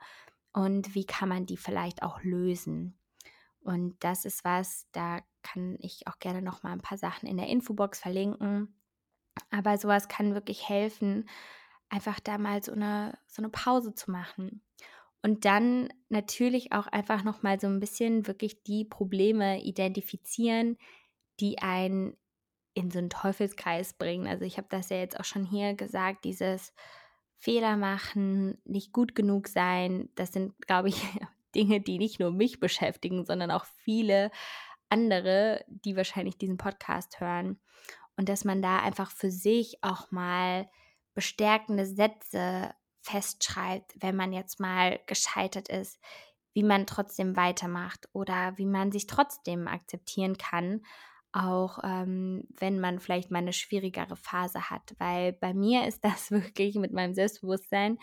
und 0.53 0.95
wie 0.95 1.07
kann 1.07 1.29
man 1.29 1.47
die 1.47 1.57
vielleicht 1.57 2.03
auch 2.03 2.23
lösen. 2.23 2.99
Und 3.61 3.97
das 4.01 4.25
ist 4.25 4.45
was, 4.45 4.87
da 4.93 5.21
kann 5.43 5.77
ich 5.81 6.07
auch 6.07 6.19
gerne 6.19 6.43
nochmal 6.43 6.73
ein 6.73 6.83
paar 6.83 6.99
Sachen 6.99 7.29
in 7.29 7.37
der 7.37 7.49
Infobox 7.49 8.01
verlinken. 8.01 8.75
Aber 9.51 9.79
sowas 9.79 10.09
kann 10.09 10.35
wirklich 10.35 10.69
helfen, 10.69 11.29
einfach 11.89 12.21
da 12.21 12.39
mal 12.39 12.63
so 12.63 12.73
eine, 12.73 13.19
so 13.27 13.41
eine 13.41 13.51
Pause 13.51 13.95
zu 13.95 14.11
machen. 14.11 14.63
Und 15.23 15.45
dann 15.45 15.89
natürlich 16.09 16.73
auch 16.73 16.87
einfach 16.87 17.25
nochmal 17.25 17.59
so 17.59 17.67
ein 17.67 17.81
bisschen 17.81 18.27
wirklich 18.27 18.63
die 18.63 18.85
Probleme 18.85 19.63
identifizieren, 19.63 20.77
die 21.41 21.59
einen 21.59 22.17
in 22.75 22.91
so 22.91 22.99
einen 22.99 23.11
Teufelskreis 23.11 23.95
bringen. 23.95 24.27
Also 24.27 24.45
ich 24.45 24.57
habe 24.57 24.69
das 24.71 24.89
ja 24.89 24.99
jetzt 24.99 25.19
auch 25.19 25.25
schon 25.25 25.45
hier 25.45 25.75
gesagt, 25.75 26.25
dieses 26.25 26.73
Fehler 27.37 27.77
machen, 27.77 28.59
nicht 28.65 28.93
gut 28.93 29.15
genug 29.15 29.49
sein, 29.49 30.09
das 30.15 30.33
sind, 30.33 30.55
glaube 30.67 30.89
ich, 30.89 31.03
Dinge, 31.55 31.81
die 31.81 31.99
nicht 31.99 32.21
nur 32.21 32.31
mich 32.31 32.61
beschäftigen, 32.61 33.25
sondern 33.25 33.51
auch 33.51 33.65
viele 33.65 34.31
andere, 34.91 35.65
die 35.69 35.97
wahrscheinlich 35.97 36.37
diesen 36.39 36.57
Podcast 36.57 37.21
hören. 37.21 37.59
Und 38.17 38.29
dass 38.29 38.45
man 38.45 38.63
da 38.63 38.81
einfach 38.81 39.11
für 39.11 39.31
sich 39.31 39.83
auch 39.83 40.11
mal 40.11 40.69
bestärkende 41.15 41.87
Sätze 41.87 42.75
festschreibt, 43.01 43.95
wenn 44.01 44.17
man 44.17 44.33
jetzt 44.33 44.61
mal 44.61 45.01
gescheitert 45.07 45.69
ist, 45.69 45.99
wie 46.53 46.63
man 46.63 46.87
trotzdem 46.87 47.37
weitermacht 47.37 48.09
oder 48.13 48.57
wie 48.57 48.67
man 48.67 48.93
sich 48.93 49.07
trotzdem 49.07 49.69
akzeptieren 49.69 50.37
kann, 50.37 50.83
auch 51.33 51.79
ähm, 51.85 52.45
wenn 52.59 52.81
man 52.81 53.01
vielleicht 53.01 53.31
mal 53.31 53.39
eine 53.39 53.53
schwierigere 53.53 54.17
Phase 54.17 54.71
hat. 54.71 54.95
Weil 54.99 55.33
bei 55.33 55.55
mir 55.55 55.87
ist 55.87 56.05
das 56.05 56.31
wirklich 56.31 56.77
mit 56.77 56.93
meinem 56.93 57.15
Selbstbewusstsein 57.15 57.99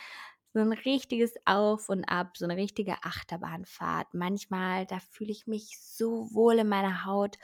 so 0.54 0.62
ein 0.62 0.72
richtiges 0.72 1.36
Auf 1.46 1.90
und 1.90 2.06
Ab, 2.06 2.38
so 2.38 2.46
eine 2.46 2.56
richtige 2.56 2.96
Achterbahnfahrt. 3.04 4.14
Manchmal, 4.14 4.86
da 4.86 5.00
fühle 5.00 5.32
ich 5.32 5.48
mich 5.48 5.78
so 5.82 6.30
wohl 6.34 6.60
in 6.60 6.70
meiner 6.70 7.06
Haut 7.06 7.38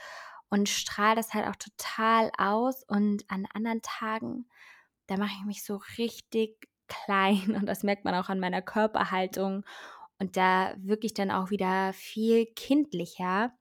und 0.48 0.68
strahle 0.68 1.16
das 1.16 1.34
halt 1.34 1.46
auch 1.46 1.56
total 1.56 2.30
aus. 2.38 2.84
Und 2.88 3.24
an 3.28 3.46
anderen 3.52 3.82
Tagen 3.82 4.46
da 5.06 5.16
mache 5.16 5.32
ich 5.38 5.44
mich 5.44 5.64
so 5.64 5.80
richtig 5.98 6.68
klein 6.88 7.56
und 7.56 7.66
das 7.66 7.82
merkt 7.82 8.04
man 8.04 8.14
auch 8.14 8.28
an 8.28 8.40
meiner 8.40 8.62
Körperhaltung 8.62 9.64
und 10.18 10.36
da 10.36 10.74
wirklich 10.78 11.14
dann 11.14 11.30
auch 11.30 11.50
wieder 11.50 11.92
viel 11.94 12.46
kindlicher, 12.46 13.52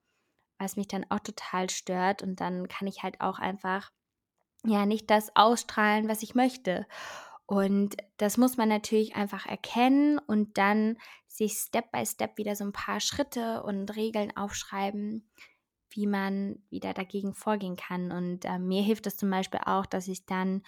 was 0.62 0.76
mich 0.76 0.88
dann 0.88 1.06
auch 1.10 1.20
total 1.20 1.70
stört 1.70 2.22
und 2.22 2.40
dann 2.40 2.68
kann 2.68 2.88
ich 2.88 3.04
halt 3.04 3.20
auch 3.20 3.40
einfach 3.40 3.92
ja 4.64 4.86
nicht 4.86 5.10
das 5.10 5.36
ausstrahlen, 5.36 6.08
was 6.08 6.24
ich 6.24 6.36
möchte. 6.36 6.86
Und 7.46 7.98
das 8.18 8.38
muss 8.38 8.56
man 8.56 8.70
natürlich 8.70 9.16
einfach 9.16 9.46
erkennen 9.46 10.20
und 10.20 10.58
dann 10.58 10.98
sich 11.28 11.54
Step 11.54 11.92
by 11.92 12.06
Step 12.06 12.38
wieder 12.38 12.56
so 12.56 12.64
ein 12.64 12.72
paar 12.72 13.00
Schritte 13.00 13.64
und 13.64 13.96
Regeln 13.96 14.36
aufschreiben, 14.38 15.30
wie 15.90 16.08
man 16.08 16.60
wieder 16.70 16.94
dagegen 16.94 17.34
vorgehen 17.34 17.76
kann. 17.76 18.12
Und 18.12 18.46
äh, 18.46 18.60
mir 18.60 18.84
hilft 18.84 19.08
es 19.08 19.18
zum 19.18 19.30
Beispiel 19.30 19.60
auch, 19.66 19.86
dass 19.86 20.08
ich 20.08 20.26
dann 20.26 20.62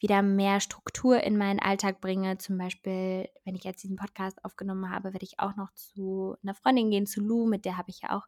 wieder 0.00 0.22
mehr 0.22 0.60
Struktur 0.60 1.20
in 1.22 1.36
meinen 1.36 1.58
Alltag 1.58 2.00
bringe. 2.00 2.38
Zum 2.38 2.56
Beispiel, 2.56 3.28
wenn 3.44 3.56
ich 3.56 3.64
jetzt 3.64 3.82
diesen 3.82 3.96
Podcast 3.96 4.44
aufgenommen 4.44 4.90
habe, 4.90 5.12
werde 5.12 5.24
ich 5.24 5.40
auch 5.40 5.56
noch 5.56 5.72
zu 5.72 6.36
einer 6.42 6.54
Freundin 6.54 6.90
gehen, 6.90 7.06
zu 7.06 7.20
Lou, 7.20 7.46
mit 7.46 7.64
der 7.64 7.76
habe 7.76 7.90
ich 7.90 8.02
ja 8.02 8.16
auch 8.16 8.26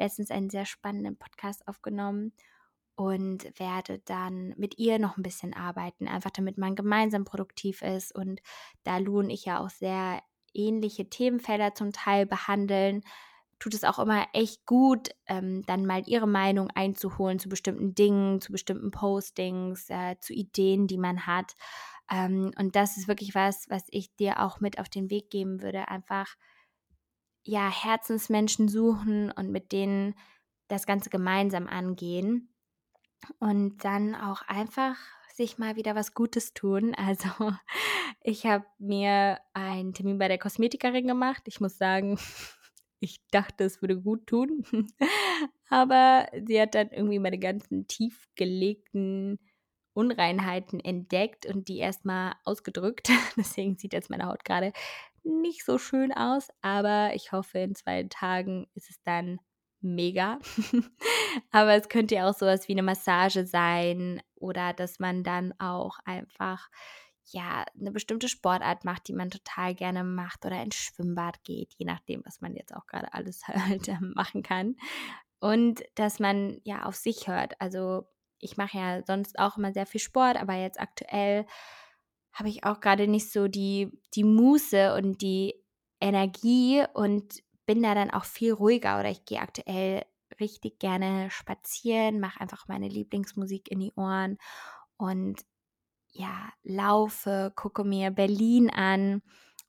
letztens 0.00 0.30
einen 0.30 0.50
sehr 0.50 0.66
spannenden 0.66 1.16
Podcast 1.16 1.66
aufgenommen 1.68 2.32
und 2.96 3.58
werde 3.58 4.00
dann 4.00 4.54
mit 4.56 4.78
ihr 4.78 4.98
noch 4.98 5.16
ein 5.16 5.22
bisschen 5.22 5.54
arbeiten, 5.54 6.08
einfach 6.08 6.30
damit 6.30 6.58
man 6.58 6.74
gemeinsam 6.74 7.24
produktiv 7.24 7.82
ist 7.82 8.14
und 8.14 8.40
da 8.82 8.98
Lou 8.98 9.20
und 9.20 9.30
ich 9.30 9.44
ja 9.44 9.60
auch 9.60 9.70
sehr 9.70 10.20
ähnliche 10.52 11.08
Themenfelder 11.08 11.74
zum 11.74 11.92
Teil 11.92 12.26
behandeln, 12.26 13.02
tut 13.58 13.74
es 13.74 13.84
auch 13.84 13.98
immer 13.98 14.26
echt 14.32 14.66
gut, 14.66 15.10
ähm, 15.26 15.62
dann 15.66 15.86
mal 15.86 16.02
ihre 16.06 16.26
Meinung 16.26 16.70
einzuholen 16.70 17.38
zu 17.38 17.48
bestimmten 17.48 17.94
Dingen, 17.94 18.40
zu 18.40 18.52
bestimmten 18.52 18.90
Postings, 18.90 19.88
äh, 19.90 20.16
zu 20.20 20.32
Ideen, 20.32 20.86
die 20.86 20.98
man 20.98 21.26
hat. 21.26 21.54
Ähm, 22.10 22.52
und 22.58 22.74
das 22.74 22.96
ist 22.96 23.06
wirklich 23.06 23.34
was, 23.34 23.66
was 23.68 23.84
ich 23.88 24.14
dir 24.16 24.42
auch 24.42 24.60
mit 24.60 24.78
auf 24.78 24.88
den 24.88 25.10
Weg 25.10 25.30
geben 25.30 25.62
würde. 25.62 25.88
Einfach, 25.88 26.34
ja, 27.42 27.70
Herzensmenschen 27.70 28.68
suchen 28.68 29.30
und 29.30 29.50
mit 29.50 29.72
denen 29.72 30.14
das 30.68 30.86
Ganze 30.86 31.10
gemeinsam 31.10 31.66
angehen. 31.66 32.54
Und 33.38 33.84
dann 33.84 34.14
auch 34.14 34.42
einfach 34.42 34.96
sich 35.34 35.58
mal 35.58 35.76
wieder 35.76 35.94
was 35.94 36.14
Gutes 36.14 36.54
tun. 36.54 36.94
Also 36.98 37.52
ich 38.22 38.44
habe 38.44 38.66
mir 38.78 39.40
einen 39.54 39.94
Termin 39.94 40.18
bei 40.18 40.28
der 40.28 40.38
Kosmetikerin 40.38 41.06
gemacht. 41.06 41.42
Ich 41.46 41.60
muss 41.60 41.78
sagen, 41.78 42.18
ich 43.00 43.20
dachte, 43.30 43.64
es 43.64 43.80
würde 43.80 44.00
gut 44.00 44.26
tun. 44.26 44.64
Aber 45.70 46.26
sie 46.46 46.60
hat 46.60 46.74
dann 46.74 46.90
irgendwie 46.90 47.18
meine 47.18 47.38
ganzen 47.38 47.86
tiefgelegten 47.86 49.38
Unreinheiten 49.94 50.80
entdeckt 50.80 51.46
und 51.46 51.68
die 51.68 51.78
erstmal 51.78 52.34
ausgedrückt. 52.44 53.10
Deswegen 53.36 53.76
sieht 53.76 53.92
jetzt 53.92 54.10
meine 54.10 54.26
Haut 54.26 54.44
gerade 54.44 54.72
nicht 55.22 55.64
so 55.64 55.78
schön 55.78 56.12
aus. 56.12 56.48
Aber 56.62 57.14
ich 57.14 57.32
hoffe, 57.32 57.58
in 57.58 57.74
zwei 57.74 58.04
Tagen 58.04 58.68
ist 58.74 58.90
es 58.90 59.00
dann 59.02 59.38
mega. 59.80 60.38
Aber 61.50 61.74
es 61.74 61.88
könnte 61.88 62.16
ja 62.16 62.28
auch 62.28 62.34
sowas 62.34 62.68
wie 62.68 62.72
eine 62.72 62.82
Massage 62.82 63.46
sein 63.46 64.22
oder 64.34 64.72
dass 64.72 64.98
man 64.98 65.22
dann 65.24 65.54
auch 65.58 65.98
einfach 66.04 66.68
ja, 67.32 67.64
eine 67.78 67.92
bestimmte 67.92 68.28
Sportart 68.28 68.84
macht, 68.84 69.06
die 69.08 69.12
man 69.12 69.30
total 69.30 69.74
gerne 69.74 70.02
macht 70.02 70.44
oder 70.44 70.60
ins 70.62 70.76
Schwimmbad 70.76 71.42
geht, 71.44 71.74
je 71.76 71.86
nachdem, 71.86 72.22
was 72.24 72.40
man 72.40 72.56
jetzt 72.56 72.74
auch 72.74 72.86
gerade 72.86 73.12
alles 73.14 73.42
halt 73.46 73.88
ähm, 73.88 74.12
machen 74.14 74.42
kann. 74.42 74.76
Und 75.38 75.82
dass 75.94 76.18
man 76.18 76.60
ja 76.64 76.82
auf 76.84 76.96
sich 76.96 77.28
hört. 77.28 77.58
Also 77.60 78.06
ich 78.40 78.56
mache 78.56 78.78
ja 78.78 79.02
sonst 79.06 79.38
auch 79.38 79.56
immer 79.56 79.72
sehr 79.72 79.86
viel 79.86 80.00
Sport, 80.00 80.36
aber 80.36 80.54
jetzt 80.54 80.80
aktuell 80.80 81.46
habe 82.32 82.48
ich 82.48 82.64
auch 82.64 82.80
gerade 82.80 83.06
nicht 83.06 83.32
so 83.32 83.48
die, 83.48 83.90
die 84.14 84.24
Muße 84.24 84.94
und 84.94 85.20
die 85.22 85.54
Energie 86.00 86.84
und 86.94 87.42
bin 87.66 87.82
da 87.82 87.94
dann 87.94 88.10
auch 88.10 88.24
viel 88.24 88.52
ruhiger 88.52 88.98
oder 88.98 89.10
ich 89.10 89.24
gehe 89.24 89.40
aktuell 89.40 90.04
richtig 90.40 90.78
gerne 90.78 91.30
spazieren, 91.30 92.20
mache 92.20 92.40
einfach 92.40 92.66
meine 92.68 92.88
Lieblingsmusik 92.88 93.70
in 93.70 93.80
die 93.80 93.92
Ohren 93.94 94.38
und 94.96 95.42
ja, 96.12 96.52
laufe, 96.62 97.52
gucke 97.54 97.84
mir 97.84 98.10
Berlin 98.10 98.70
an 98.70 99.22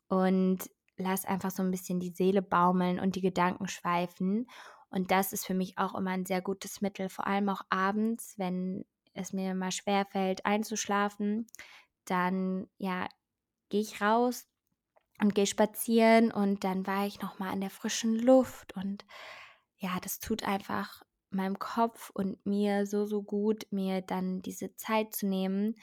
und 0.08 0.70
lass 0.98 1.26
einfach 1.26 1.52
so 1.52 1.64
ein 1.64 1.72
bisschen 1.72 2.00
die 2.00 2.14
Seele 2.14 2.42
baumeln 2.42 3.00
und 3.00 3.16
die 3.16 3.22
Gedanken 3.22 3.68
schweifen. 3.68 4.48
Und 4.90 5.12
das 5.12 5.34
ist 5.34 5.46
für 5.46 5.54
mich 5.54 5.78
auch 5.78 5.96
immer 5.96 6.12
ein 6.12 6.26
sehr 6.26 6.42
gutes 6.42 6.82
Mittel, 6.82 7.10
vor 7.10 7.28
allem 7.28 7.50
auch 7.50 7.62
abends, 7.70 8.36
wenn 8.38 8.86
es 9.14 9.34
mir 9.34 9.56
mal 9.56 9.72
schwer 9.72 10.06
fällt 10.06 10.46
einzuschlafen, 10.46 11.48
dann 12.06 12.68
ja, 12.78 13.08
gehe 13.70 13.82
ich 13.82 14.02
raus 14.02 14.48
und 15.22 15.36
gehe 15.36 15.48
spazieren 15.48 16.32
und 16.32 16.64
dann 16.64 16.88
war 16.88 17.06
ich 17.06 17.22
noch 17.22 17.40
mal 17.40 17.54
in 17.54 17.62
der 17.62 17.70
frischen 17.70 18.16
Luft 18.20 18.76
und 18.76 19.06
ja, 19.78 20.00
das 20.02 20.20
tut 20.20 20.44
einfach 20.44 21.04
meinem 21.30 21.60
Kopf 21.60 22.12
und 22.14 22.46
mir 22.46 22.86
so 22.86 23.06
so 23.06 23.24
gut, 23.24 23.66
mir 23.72 24.02
dann 24.02 24.42
diese 24.42 24.76
Zeit 24.76 25.16
zu 25.16 25.28
nehmen 25.28 25.76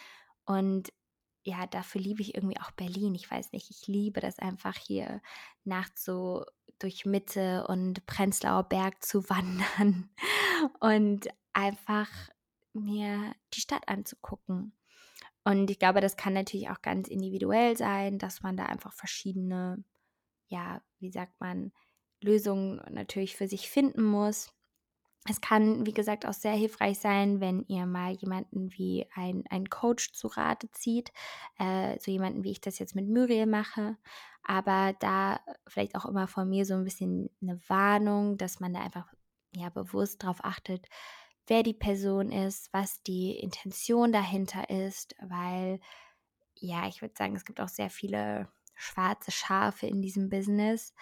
und 0.44 0.92
ja, 1.44 1.66
dafür 1.66 2.00
liebe 2.00 2.20
ich 2.20 2.34
irgendwie 2.34 2.60
auch 2.60 2.70
Berlin. 2.72 3.14
Ich 3.14 3.30
weiß 3.30 3.52
nicht, 3.52 3.70
ich 3.70 3.87
liebe 3.87 4.20
das 4.20 4.38
einfach 4.38 4.76
hier 4.76 5.22
nachts 5.64 6.04
so 6.04 6.44
durch 6.78 7.06
Mitte 7.06 7.66
und 7.68 8.04
Prenzlauer 8.06 8.64
Berg 8.64 9.02
zu 9.02 9.22
wandern 9.30 10.10
und 10.80 11.28
einfach 11.52 12.08
mir 12.72 13.34
die 13.54 13.60
Stadt 13.60 13.88
anzugucken. 13.88 14.72
Und 15.49 15.71
ich 15.71 15.78
glaube, 15.78 16.02
das 16.02 16.19
kann 16.19 16.35
natürlich 16.35 16.69
auch 16.69 16.83
ganz 16.83 17.09
individuell 17.09 17.75
sein, 17.75 18.19
dass 18.19 18.43
man 18.43 18.59
da 18.59 18.67
einfach 18.67 18.93
verschiedene, 18.93 19.83
ja, 20.49 20.83
wie 20.99 21.11
sagt 21.11 21.40
man, 21.40 21.73
Lösungen 22.21 22.83
natürlich 22.90 23.35
für 23.35 23.49
sich 23.49 23.71
finden 23.71 24.02
muss. 24.02 24.52
Es 25.26 25.40
kann, 25.40 25.87
wie 25.87 25.95
gesagt, 25.95 26.26
auch 26.26 26.35
sehr 26.35 26.52
hilfreich 26.52 26.99
sein, 26.99 27.40
wenn 27.40 27.64
ihr 27.67 27.87
mal 27.87 28.12
jemanden 28.12 28.71
wie 28.75 29.07
ein, 29.14 29.43
ein 29.49 29.71
Coach 29.71 30.12
zu 30.12 30.26
Rate 30.26 30.71
zieht, 30.73 31.12
äh, 31.59 31.99
so 31.99 32.11
jemanden, 32.11 32.45
wie 32.45 32.50
ich 32.50 32.61
das 32.61 32.78
jetzt 32.78 32.95
mit 32.95 33.09
Muriel 33.09 33.47
mache. 33.47 33.97
Aber 34.43 34.95
da 35.00 35.40
vielleicht 35.67 35.95
auch 35.95 36.05
immer 36.05 36.28
von 36.28 36.47
mir 36.47 36.67
so 36.67 36.75
ein 36.75 36.85
bisschen 36.85 37.31
eine 37.40 37.59
Warnung, 37.69 38.37
dass 38.37 38.61
man 38.61 38.75
da 38.75 38.81
einfach 38.81 39.11
ja 39.55 39.71
bewusst 39.71 40.23
darauf 40.23 40.45
achtet, 40.45 40.87
wer 41.49 41.62
die 41.62 41.75
Person 41.75 42.31
ist, 42.31 42.73
was 42.73 43.02
die 43.02 43.38
Intention 43.38 44.12
dahinter 44.12 44.71
ist, 44.71 45.14
weil 45.21 45.81
ja, 46.55 46.87
ich 46.88 47.02
würde 47.02 47.14
sagen, 47.17 47.37
es 47.37 47.45
gibt 47.45 47.61
auch 47.61 47.69
sehr 47.69 47.90
viele 47.90 48.49
schwarze 48.75 49.31
Schafe 49.31 49.87
in 49.87 50.02
diesem 50.02 50.28
Business 50.28 50.95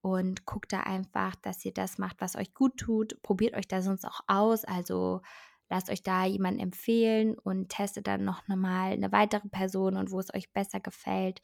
und 0.00 0.46
guckt 0.46 0.72
da 0.72 0.80
einfach, 0.80 1.34
dass 1.36 1.64
ihr 1.64 1.72
das 1.72 1.98
macht, 1.98 2.20
was 2.20 2.36
euch 2.36 2.54
gut 2.54 2.76
tut. 2.78 3.20
Probiert 3.22 3.54
euch 3.54 3.68
da 3.68 3.82
sonst 3.82 4.04
auch 4.04 4.20
aus, 4.26 4.64
also 4.64 5.20
lasst 5.68 5.90
euch 5.90 6.02
da 6.02 6.24
jemanden 6.24 6.60
empfehlen 6.60 7.38
und 7.38 7.68
testet 7.68 8.06
dann 8.06 8.24
noch 8.24 8.46
mal 8.48 8.92
eine 8.92 9.12
weitere 9.12 9.48
Person 9.48 9.96
und 9.96 10.10
wo 10.10 10.20
es 10.20 10.32
euch 10.34 10.52
besser 10.52 10.80
gefällt, 10.80 11.42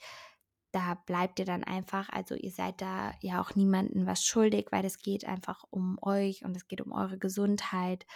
da 0.73 0.95
bleibt 1.07 1.39
ihr 1.39 1.45
dann 1.45 1.63
einfach, 1.63 2.09
also 2.09 2.35
ihr 2.35 2.51
seid 2.51 2.81
da 2.81 3.13
ja 3.21 3.41
auch 3.41 3.55
niemandem 3.55 4.07
was 4.07 4.25
schuldig, 4.25 4.69
weil 4.71 4.85
es 4.85 4.99
geht 4.99 5.25
einfach 5.25 5.65
um 5.71 5.99
euch 6.03 6.45
und 6.45 6.57
es 6.57 6.67
geht 6.67 6.81
um 6.81 6.91
eure 6.91 7.19
Gesundheit 7.19 8.07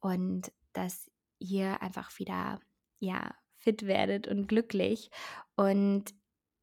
und 0.00 0.52
dass 0.72 1.10
ihr 1.38 1.82
einfach 1.82 2.18
wieder, 2.18 2.60
ja, 2.98 3.34
fit 3.56 3.86
werdet 3.86 4.26
und 4.26 4.46
glücklich. 4.48 5.10
Und 5.56 6.14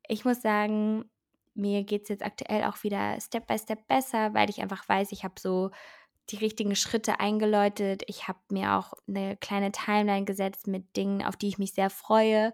ich 0.08 0.26
muss 0.26 0.42
sagen, 0.42 1.06
mir 1.54 1.84
geht 1.84 2.04
es 2.04 2.10
jetzt 2.10 2.26
aktuell 2.26 2.64
auch 2.64 2.84
wieder 2.84 3.20
Step 3.20 3.48
by 3.48 3.58
Step 3.58 3.88
besser, 3.88 4.34
weil 4.34 4.50
ich 4.50 4.62
einfach 4.62 4.88
weiß, 4.88 5.12
ich 5.12 5.24
habe 5.24 5.36
so 5.40 5.72
die 6.30 6.38
richtigen 6.38 6.76
Schritte 6.76 7.20
eingeläutet. 7.20 8.04
Ich 8.08 8.28
habe 8.28 8.40
mir 8.50 8.74
auch 8.74 8.94
eine 9.08 9.38
kleine 9.38 9.72
Timeline 9.72 10.26
gesetzt 10.26 10.68
mit 10.68 10.96
Dingen, 10.96 11.24
auf 11.24 11.38
die 11.38 11.48
ich 11.48 11.58
mich 11.58 11.74
sehr 11.74 11.90
freue. 11.90 12.52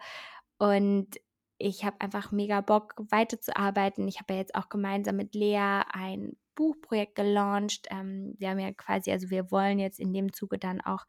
Und 0.57 1.19
ich 1.57 1.83
habe 1.85 1.99
einfach 1.99 2.31
mega 2.31 2.61
Bock, 2.61 2.95
weiterzuarbeiten. 2.97 4.07
Ich 4.07 4.19
habe 4.19 4.33
ja 4.33 4.39
jetzt 4.39 4.55
auch 4.55 4.69
gemeinsam 4.69 5.15
mit 5.15 5.33
Lea 5.33 5.81
ein 5.91 6.37
Buchprojekt 6.55 7.15
gelauncht. 7.15 7.87
Ähm, 7.89 8.35
wir 8.37 8.49
haben 8.49 8.59
ja 8.59 8.71
quasi, 8.71 9.11
also 9.11 9.29
wir 9.29 9.51
wollen 9.51 9.79
jetzt 9.79 9.99
in 9.99 10.13
dem 10.13 10.33
Zuge 10.33 10.57
dann 10.57 10.81
auch 10.81 11.05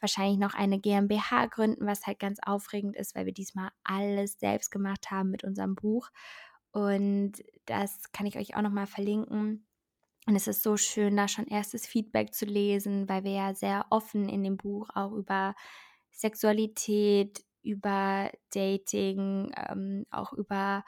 wahrscheinlich 0.00 0.38
noch 0.38 0.54
eine 0.54 0.80
GmbH 0.80 1.46
gründen, 1.46 1.86
was 1.86 2.06
halt 2.06 2.18
ganz 2.18 2.38
aufregend 2.44 2.96
ist, 2.96 3.14
weil 3.14 3.26
wir 3.26 3.32
diesmal 3.32 3.70
alles 3.84 4.38
selbst 4.38 4.70
gemacht 4.70 5.10
haben 5.10 5.30
mit 5.30 5.44
unserem 5.44 5.74
Buch. 5.76 6.10
Und 6.72 7.34
das 7.66 8.10
kann 8.12 8.26
ich 8.26 8.36
euch 8.36 8.56
auch 8.56 8.62
nochmal 8.62 8.86
verlinken. 8.86 9.66
Und 10.26 10.36
es 10.36 10.46
ist 10.46 10.62
so 10.62 10.76
schön, 10.76 11.16
da 11.16 11.28
schon 11.28 11.46
erstes 11.46 11.86
Feedback 11.86 12.34
zu 12.34 12.44
lesen, 12.44 13.08
weil 13.08 13.24
wir 13.24 13.32
ja 13.32 13.54
sehr 13.54 13.86
offen 13.90 14.28
in 14.28 14.44
dem 14.44 14.56
Buch 14.56 14.88
auch 14.94 15.12
über 15.12 15.54
Sexualität, 16.10 17.44
über 17.62 18.30
Dating, 18.52 19.52
ähm, 19.56 20.06
auch 20.10 20.32
über 20.32 20.84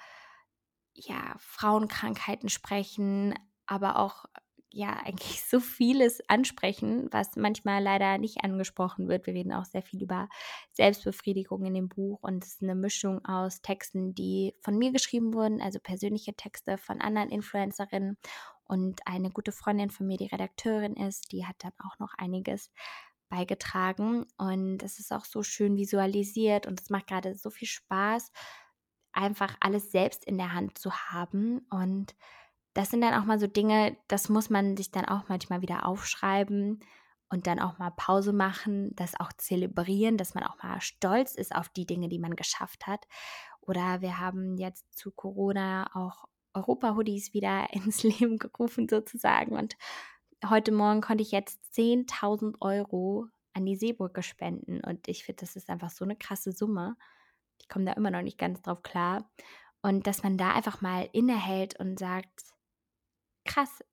ja, 0.94 1.34
Frauenkrankheiten 1.38 2.48
sprechen, 2.48 3.34
aber 3.66 3.98
auch 3.98 4.24
ja 4.74 4.96
eigentlich 5.04 5.42
so 5.44 5.60
vieles 5.60 6.20
ansprechen, 6.28 7.08
was 7.12 7.36
manchmal 7.36 7.82
leider 7.82 8.18
nicht 8.18 8.42
angesprochen 8.42 9.08
wird. 9.08 9.26
Wir 9.26 9.34
reden 9.34 9.52
auch 9.52 9.64
sehr 9.64 9.82
viel 9.82 10.02
über 10.02 10.28
Selbstbefriedigung 10.72 11.64
in 11.64 11.74
dem 11.74 11.88
Buch 11.88 12.18
und 12.22 12.44
es 12.44 12.54
ist 12.54 12.62
eine 12.62 12.74
Mischung 12.74 13.24
aus 13.24 13.62
Texten, 13.62 14.14
die 14.14 14.54
von 14.60 14.76
mir 14.76 14.92
geschrieben 14.92 15.32
wurden, 15.32 15.60
also 15.60 15.78
persönliche 15.78 16.34
Texte 16.34 16.76
von 16.76 17.00
anderen 17.00 17.30
Influencerinnen 17.30 18.18
und 18.64 19.00
eine 19.06 19.30
gute 19.30 19.52
Freundin 19.52 19.90
von 19.90 20.06
mir, 20.06 20.16
die 20.16 20.26
Redakteurin 20.26 20.94
ist, 20.94 21.32
die 21.32 21.46
hat 21.46 21.56
dann 21.58 21.72
auch 21.78 21.98
noch 21.98 22.14
einiges 22.18 22.70
beigetragen 23.28 24.26
und 24.38 24.82
es 24.82 24.98
ist 24.98 25.12
auch 25.12 25.24
so 25.24 25.42
schön 25.42 25.76
visualisiert 25.76 26.66
und 26.66 26.80
es 26.80 26.90
macht 26.90 27.06
gerade 27.06 27.34
so 27.34 27.50
viel 27.50 27.68
Spaß, 27.68 28.32
einfach 29.12 29.56
alles 29.60 29.92
selbst 29.92 30.24
in 30.24 30.38
der 30.38 30.52
Hand 30.52 30.78
zu 30.78 30.92
haben 30.92 31.66
und 31.70 32.14
das 32.74 32.90
sind 32.90 33.00
dann 33.00 33.14
auch 33.14 33.24
mal 33.24 33.38
so 33.38 33.46
Dinge, 33.46 33.96
das 34.08 34.28
muss 34.28 34.50
man 34.50 34.76
sich 34.76 34.90
dann 34.90 35.04
auch 35.04 35.28
manchmal 35.28 35.62
wieder 35.62 35.86
aufschreiben 35.86 36.80
und 37.30 37.46
dann 37.46 37.58
auch 37.58 37.78
mal 37.78 37.90
Pause 37.90 38.32
machen, 38.32 38.94
das 38.96 39.18
auch 39.18 39.32
zelebrieren, 39.32 40.16
dass 40.16 40.34
man 40.34 40.44
auch 40.44 40.62
mal 40.62 40.80
stolz 40.80 41.34
ist 41.34 41.54
auf 41.54 41.68
die 41.68 41.86
Dinge, 41.86 42.08
die 42.08 42.18
man 42.18 42.36
geschafft 42.36 42.86
hat. 42.86 43.06
Oder 43.60 44.02
wir 44.02 44.20
haben 44.20 44.58
jetzt 44.58 44.96
zu 44.96 45.10
Corona 45.10 45.88
auch 45.94 46.26
Europa-Hoodies 46.52 47.32
wieder 47.32 47.68
ins 47.72 48.02
Leben 48.02 48.38
gerufen 48.38 48.88
sozusagen 48.88 49.56
und 49.56 49.76
heute 50.48 50.72
Morgen 50.72 51.00
konnte 51.00 51.22
ich 51.22 51.30
jetzt 51.30 51.60
10.000 51.74 52.56
Euro 52.60 53.28
an 53.54 53.64
die 53.64 53.76
Seebrücke 53.76 54.22
spenden. 54.22 54.80
Und 54.80 55.08
ich 55.08 55.24
finde, 55.24 55.40
das 55.40 55.56
ist 55.56 55.70
einfach 55.70 55.90
so 55.90 56.04
eine 56.04 56.16
krasse 56.16 56.52
Summe. 56.52 56.96
Ich 57.60 57.68
komme 57.68 57.84
da 57.84 57.92
immer 57.92 58.10
noch 58.10 58.22
nicht 58.22 58.38
ganz 58.38 58.60
drauf 58.62 58.82
klar. 58.82 59.30
Und 59.80 60.06
dass 60.06 60.22
man 60.22 60.36
da 60.36 60.52
einfach 60.52 60.80
mal 60.80 61.08
innehält 61.12 61.78
und 61.78 61.98
sagt, 61.98 62.53
krass, 63.44 63.84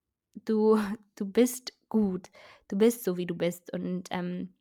du, 0.46 0.78
du 1.16 1.26
bist 1.26 1.74
gut. 1.90 2.30
Du 2.68 2.78
bist 2.78 3.04
so, 3.04 3.18
wie 3.18 3.26
du 3.26 3.36
bist. 3.36 3.72
Und 3.74 4.06
ähm, 4.12 4.54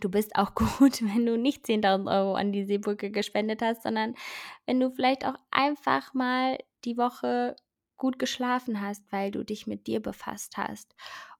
du 0.00 0.08
bist 0.08 0.36
auch 0.36 0.54
gut, 0.54 1.02
wenn 1.02 1.26
du 1.26 1.36
nicht 1.36 1.66
10.000 1.66 2.10
Euro 2.10 2.34
an 2.34 2.52
die 2.52 2.64
Seebrücke 2.64 3.10
gespendet 3.10 3.62
hast, 3.62 3.82
sondern 3.82 4.14
wenn 4.66 4.80
du 4.80 4.90
vielleicht 4.90 5.26
auch 5.26 5.36
einfach 5.50 6.14
mal 6.14 6.58
die 6.84 6.96
Woche 6.96 7.56
gut 7.96 8.18
geschlafen 8.18 8.80
hast, 8.80 9.04
weil 9.12 9.30
du 9.30 9.44
dich 9.44 9.66
mit 9.66 9.86
dir 9.86 10.00
befasst 10.00 10.56
hast. 10.56 10.94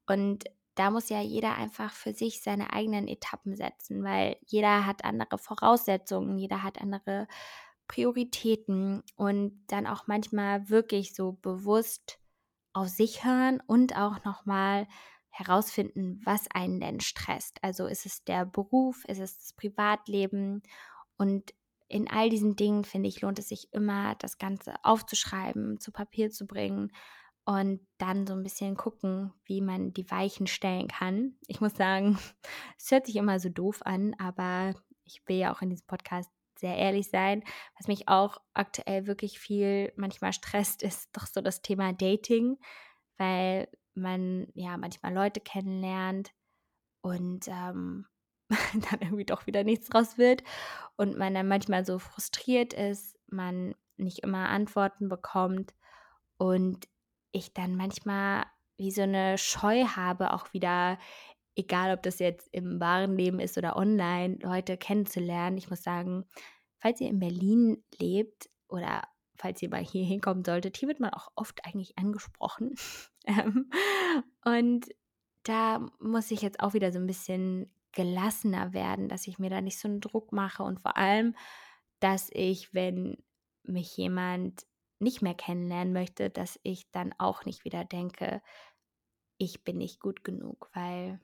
Und 0.06 0.44
da 0.74 0.90
muss 0.90 1.08
ja 1.08 1.20
jeder 1.20 1.56
einfach 1.56 1.92
für 1.92 2.12
sich 2.12 2.40
seine 2.40 2.72
eigenen 2.72 3.08
Etappen 3.08 3.56
setzen, 3.56 4.04
weil 4.04 4.36
jeder 4.46 4.86
hat 4.86 5.04
andere 5.04 5.38
Voraussetzungen, 5.38 6.38
jeder 6.38 6.62
hat 6.62 6.80
andere 6.80 7.26
Prioritäten 7.88 9.02
und 9.16 9.64
dann 9.66 9.86
auch 9.86 10.06
manchmal 10.06 10.70
wirklich 10.70 11.14
so 11.14 11.32
bewusst 11.32 12.21
auf 12.72 12.88
sich 12.88 13.24
hören 13.24 13.60
und 13.66 13.96
auch 13.96 14.24
nochmal 14.24 14.86
herausfinden, 15.30 16.20
was 16.24 16.50
einen 16.52 16.80
denn 16.80 17.00
stresst. 17.00 17.58
Also 17.62 17.86
ist 17.86 18.06
es 18.06 18.24
der 18.24 18.44
Beruf, 18.44 19.04
ist 19.06 19.18
es 19.18 19.38
das 19.38 19.52
Privatleben 19.54 20.62
und 21.16 21.54
in 21.88 22.10
all 22.10 22.30
diesen 22.30 22.56
Dingen, 22.56 22.84
finde 22.84 23.08
ich, 23.08 23.20
lohnt 23.20 23.38
es 23.38 23.48
sich 23.48 23.72
immer, 23.72 24.14
das 24.16 24.38
Ganze 24.38 24.74
aufzuschreiben, 24.82 25.78
zu 25.78 25.92
Papier 25.92 26.30
zu 26.30 26.46
bringen 26.46 26.90
und 27.44 27.86
dann 27.98 28.26
so 28.26 28.34
ein 28.34 28.42
bisschen 28.42 28.76
gucken, 28.76 29.32
wie 29.44 29.60
man 29.60 29.92
die 29.92 30.10
Weichen 30.10 30.46
stellen 30.46 30.88
kann. 30.88 31.36
Ich 31.46 31.60
muss 31.60 31.74
sagen, 31.74 32.18
es 32.78 32.90
hört 32.90 33.06
sich 33.06 33.16
immer 33.16 33.40
so 33.40 33.48
doof 33.48 33.80
an, 33.84 34.14
aber 34.18 34.74
ich 35.04 35.22
will 35.26 35.36
ja 35.36 35.52
auch 35.54 35.60
in 35.60 35.70
diesem 35.70 35.86
Podcast 35.86 36.30
sehr 36.62 36.76
ehrlich 36.76 37.10
sein. 37.10 37.42
Was 37.76 37.88
mich 37.88 38.08
auch 38.08 38.38
aktuell 38.54 39.06
wirklich 39.06 39.38
viel 39.38 39.92
manchmal 39.96 40.32
stresst, 40.32 40.82
ist 40.82 41.10
doch 41.12 41.26
so 41.26 41.42
das 41.42 41.60
Thema 41.60 41.92
Dating, 41.92 42.56
weil 43.18 43.68
man 43.94 44.46
ja 44.54 44.78
manchmal 44.78 45.12
Leute 45.12 45.40
kennenlernt 45.40 46.32
und 47.02 47.48
ähm, 47.48 48.06
dann 48.90 49.00
irgendwie 49.00 49.26
doch 49.26 49.46
wieder 49.46 49.64
nichts 49.64 49.88
draus 49.88 50.16
wird 50.16 50.42
und 50.96 51.18
man 51.18 51.34
dann 51.34 51.48
manchmal 51.48 51.84
so 51.84 51.98
frustriert 51.98 52.72
ist, 52.72 53.18
man 53.26 53.74
nicht 53.96 54.20
immer 54.20 54.48
Antworten 54.48 55.08
bekommt 55.08 55.74
und 56.38 56.88
ich 57.32 57.52
dann 57.52 57.76
manchmal 57.76 58.44
wie 58.76 58.90
so 58.90 59.02
eine 59.02 59.36
Scheu 59.38 59.84
habe, 59.84 60.32
auch 60.32 60.52
wieder, 60.52 60.98
egal 61.54 61.94
ob 61.94 62.02
das 62.02 62.18
jetzt 62.18 62.48
im 62.52 62.80
wahren 62.80 63.16
Leben 63.16 63.40
ist 63.40 63.58
oder 63.58 63.76
online, 63.76 64.38
Leute 64.42 64.76
kennenzulernen. 64.76 65.58
Ich 65.58 65.70
muss 65.70 65.82
sagen, 65.82 66.24
falls 66.78 67.00
ihr 67.00 67.08
in 67.08 67.18
Berlin 67.18 67.82
lebt 67.98 68.48
oder 68.68 69.02
falls 69.36 69.60
ihr 69.62 69.70
mal 69.70 69.84
hier 69.84 70.04
hinkommen 70.04 70.44
solltet. 70.44 70.76
Hier 70.76 70.88
wird 70.88 71.00
man 71.00 71.10
auch 71.10 71.28
oft 71.34 71.64
eigentlich 71.64 71.98
angesprochen. 71.98 72.74
Ähm, 73.24 73.70
und 74.44 74.88
da 75.44 75.78
muss 76.00 76.32
ich 76.32 76.42
jetzt 76.42 76.58
auch 76.58 76.74
wieder 76.74 76.90
so 76.90 76.98
ein 76.98 77.06
bisschen 77.06 77.72
gelassener 77.92 78.72
werden, 78.72 79.08
dass 79.08 79.28
ich 79.28 79.38
mir 79.38 79.48
da 79.48 79.60
nicht 79.60 79.78
so 79.78 79.86
einen 79.86 80.00
Druck 80.00 80.32
mache 80.32 80.64
und 80.64 80.80
vor 80.80 80.96
allem, 80.96 81.36
dass 82.00 82.30
ich, 82.32 82.74
wenn 82.74 83.22
mich 83.62 83.96
jemand 83.96 84.66
nicht 84.98 85.22
mehr 85.22 85.34
kennenlernen 85.34 85.92
möchte, 85.92 86.30
dass 86.30 86.58
ich 86.64 86.90
dann 86.90 87.14
auch 87.16 87.44
nicht 87.44 87.64
wieder 87.64 87.84
denke, 87.84 88.42
ich 89.38 89.62
bin 89.62 89.78
nicht 89.78 90.00
gut 90.00 90.24
genug, 90.24 90.68
weil 90.74 91.20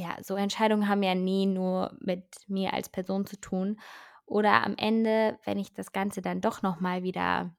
ja, 0.00 0.16
so 0.22 0.34
Entscheidungen 0.34 0.88
haben 0.88 1.02
ja 1.02 1.14
nie 1.14 1.46
nur 1.46 1.96
mit 2.00 2.24
mir 2.48 2.72
als 2.72 2.88
Person 2.88 3.26
zu 3.26 3.38
tun. 3.38 3.78
Oder 4.24 4.64
am 4.64 4.76
Ende, 4.76 5.38
wenn 5.44 5.58
ich 5.58 5.74
das 5.74 5.92
Ganze 5.92 6.22
dann 6.22 6.40
doch 6.40 6.62
nochmal 6.62 7.02
wieder 7.02 7.54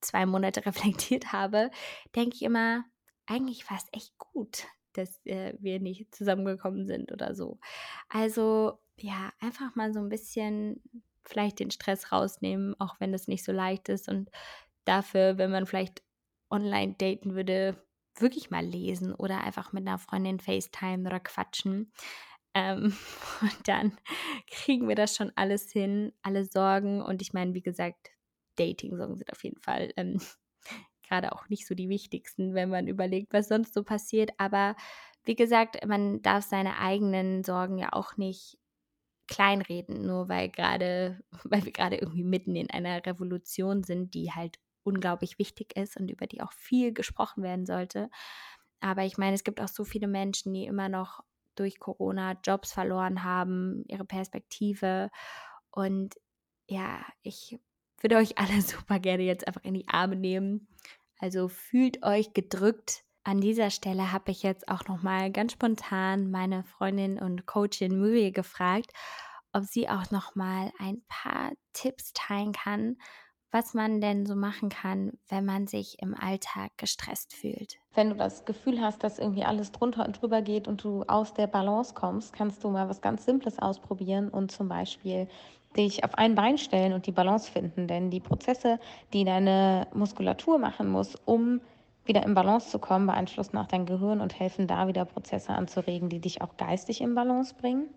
zwei 0.00 0.26
Monate 0.26 0.64
reflektiert 0.66 1.32
habe, 1.32 1.70
denke 2.14 2.36
ich 2.36 2.42
immer, 2.42 2.84
eigentlich 3.26 3.68
war 3.70 3.78
es 3.78 3.86
echt 3.92 4.18
gut, 4.18 4.66
dass 4.92 5.24
äh, 5.24 5.54
wir 5.58 5.80
nicht 5.80 6.14
zusammengekommen 6.14 6.86
sind 6.86 7.10
oder 7.10 7.34
so. 7.34 7.58
Also 8.08 8.78
ja, 8.98 9.32
einfach 9.40 9.74
mal 9.76 9.94
so 9.94 10.00
ein 10.00 10.10
bisschen 10.10 10.82
vielleicht 11.24 11.60
den 11.60 11.70
Stress 11.70 12.12
rausnehmen, 12.12 12.78
auch 12.78 13.00
wenn 13.00 13.12
das 13.12 13.28
nicht 13.28 13.44
so 13.44 13.52
leicht 13.52 13.88
ist 13.88 14.08
und 14.08 14.30
dafür, 14.84 15.38
wenn 15.38 15.50
man 15.50 15.66
vielleicht 15.66 16.02
online 16.50 16.94
daten 16.98 17.34
würde, 17.34 17.82
wirklich 18.16 18.50
mal 18.50 18.64
lesen 18.64 19.14
oder 19.14 19.42
einfach 19.42 19.72
mit 19.72 19.86
einer 19.86 19.98
Freundin 19.98 20.40
FaceTime 20.40 21.06
oder 21.06 21.20
quatschen. 21.20 21.92
Ähm, 22.54 22.96
und 23.40 23.68
dann 23.68 23.96
kriegen 24.50 24.88
wir 24.88 24.96
das 24.96 25.16
schon 25.16 25.32
alles 25.36 25.70
hin, 25.70 26.12
alle 26.22 26.44
Sorgen. 26.44 27.02
Und 27.02 27.22
ich 27.22 27.32
meine, 27.32 27.54
wie 27.54 27.62
gesagt, 27.62 28.10
Dating-Sorgen 28.56 29.16
sind 29.16 29.32
auf 29.32 29.42
jeden 29.44 29.60
Fall 29.60 29.92
ähm, 29.96 30.20
gerade 31.08 31.32
auch 31.32 31.48
nicht 31.48 31.66
so 31.66 31.74
die 31.74 31.88
wichtigsten, 31.88 32.54
wenn 32.54 32.70
man 32.70 32.88
überlegt, 32.88 33.32
was 33.32 33.48
sonst 33.48 33.74
so 33.74 33.82
passiert. 33.82 34.30
Aber 34.38 34.76
wie 35.24 35.34
gesagt, 35.34 35.84
man 35.86 36.22
darf 36.22 36.44
seine 36.44 36.78
eigenen 36.78 37.44
Sorgen 37.44 37.78
ja 37.78 37.92
auch 37.92 38.16
nicht 38.16 38.58
kleinreden, 39.28 40.06
nur 40.06 40.28
weil 40.28 40.48
gerade, 40.48 41.20
weil 41.44 41.64
wir 41.64 41.72
gerade 41.72 41.96
irgendwie 41.96 42.24
mitten 42.24 42.56
in 42.56 42.70
einer 42.70 43.04
Revolution 43.06 43.82
sind, 43.84 44.14
die 44.14 44.32
halt 44.32 44.58
unglaublich 44.82 45.38
wichtig 45.38 45.76
ist 45.76 45.96
und 45.96 46.10
über 46.10 46.26
die 46.26 46.40
auch 46.40 46.52
viel 46.52 46.92
gesprochen 46.92 47.42
werden 47.42 47.66
sollte. 47.66 48.10
Aber 48.80 49.04
ich 49.04 49.18
meine, 49.18 49.34
es 49.34 49.44
gibt 49.44 49.60
auch 49.60 49.68
so 49.68 49.84
viele 49.84 50.08
Menschen, 50.08 50.52
die 50.54 50.64
immer 50.64 50.88
noch 50.88 51.22
durch 51.54 51.78
Corona 51.78 52.38
Jobs 52.44 52.72
verloren 52.72 53.24
haben, 53.24 53.84
ihre 53.86 54.04
Perspektive. 54.04 55.10
Und 55.70 56.14
ja, 56.66 57.04
ich 57.22 57.58
würde 58.00 58.16
euch 58.16 58.38
alle 58.38 58.60
super 58.62 58.98
gerne 58.98 59.24
jetzt 59.24 59.46
einfach 59.46 59.64
in 59.64 59.74
die 59.74 59.88
Arme 59.88 60.16
nehmen. 60.16 60.68
Also 61.18 61.48
fühlt 61.48 62.02
euch 62.02 62.32
gedrückt. 62.32 63.04
An 63.22 63.40
dieser 63.42 63.70
Stelle 63.70 64.12
habe 64.12 64.30
ich 64.30 64.42
jetzt 64.42 64.68
auch 64.68 64.86
noch 64.88 65.02
mal 65.02 65.30
ganz 65.30 65.52
spontan 65.52 66.30
meine 66.30 66.64
Freundin 66.64 67.18
und 67.18 67.44
Coachin 67.44 67.98
Muriel 67.98 68.32
gefragt, 68.32 68.92
ob 69.52 69.64
sie 69.64 69.88
auch 69.90 70.10
noch 70.10 70.34
mal 70.34 70.72
ein 70.78 71.02
paar 71.08 71.52
Tipps 71.74 72.12
teilen 72.14 72.52
kann, 72.52 72.96
was 73.50 73.74
man 73.74 74.00
denn 74.00 74.26
so 74.26 74.36
machen 74.36 74.68
kann, 74.68 75.12
wenn 75.28 75.44
man 75.44 75.66
sich 75.66 76.00
im 76.00 76.14
Alltag 76.14 76.70
gestresst 76.76 77.34
fühlt. 77.34 77.78
Wenn 77.94 78.10
du 78.10 78.16
das 78.16 78.44
Gefühl 78.44 78.80
hast, 78.80 79.02
dass 79.02 79.18
irgendwie 79.18 79.44
alles 79.44 79.72
drunter 79.72 80.06
und 80.06 80.20
drüber 80.20 80.42
geht 80.42 80.68
und 80.68 80.84
du 80.84 81.02
aus 81.04 81.34
der 81.34 81.46
Balance 81.48 81.94
kommst, 81.94 82.32
kannst 82.32 82.62
du 82.62 82.70
mal 82.70 82.88
was 82.88 83.00
ganz 83.00 83.24
Simples 83.24 83.58
ausprobieren 83.58 84.28
und 84.28 84.52
zum 84.52 84.68
Beispiel 84.68 85.28
dich 85.76 86.04
auf 86.04 86.14
ein 86.14 86.34
Bein 86.34 86.58
stellen 86.58 86.92
und 86.92 87.06
die 87.06 87.12
Balance 87.12 87.50
finden. 87.50 87.86
Denn 87.88 88.10
die 88.10 88.20
Prozesse, 88.20 88.78
die 89.12 89.24
deine 89.24 89.86
Muskulatur 89.92 90.58
machen 90.58 90.88
muss, 90.88 91.16
um 91.24 91.60
wieder 92.04 92.24
in 92.24 92.34
Balance 92.34 92.70
zu 92.70 92.78
kommen, 92.78 93.06
beeinflussen 93.06 93.56
auch 93.58 93.66
dein 93.66 93.86
Gehirn 93.86 94.20
und 94.20 94.38
helfen 94.38 94.66
da 94.66 94.88
wieder 94.88 95.04
Prozesse 95.04 95.52
anzuregen, 95.52 96.08
die 96.08 96.20
dich 96.20 96.42
auch 96.42 96.56
geistig 96.56 97.00
in 97.00 97.14
Balance 97.14 97.54
bringen. 97.54 97.88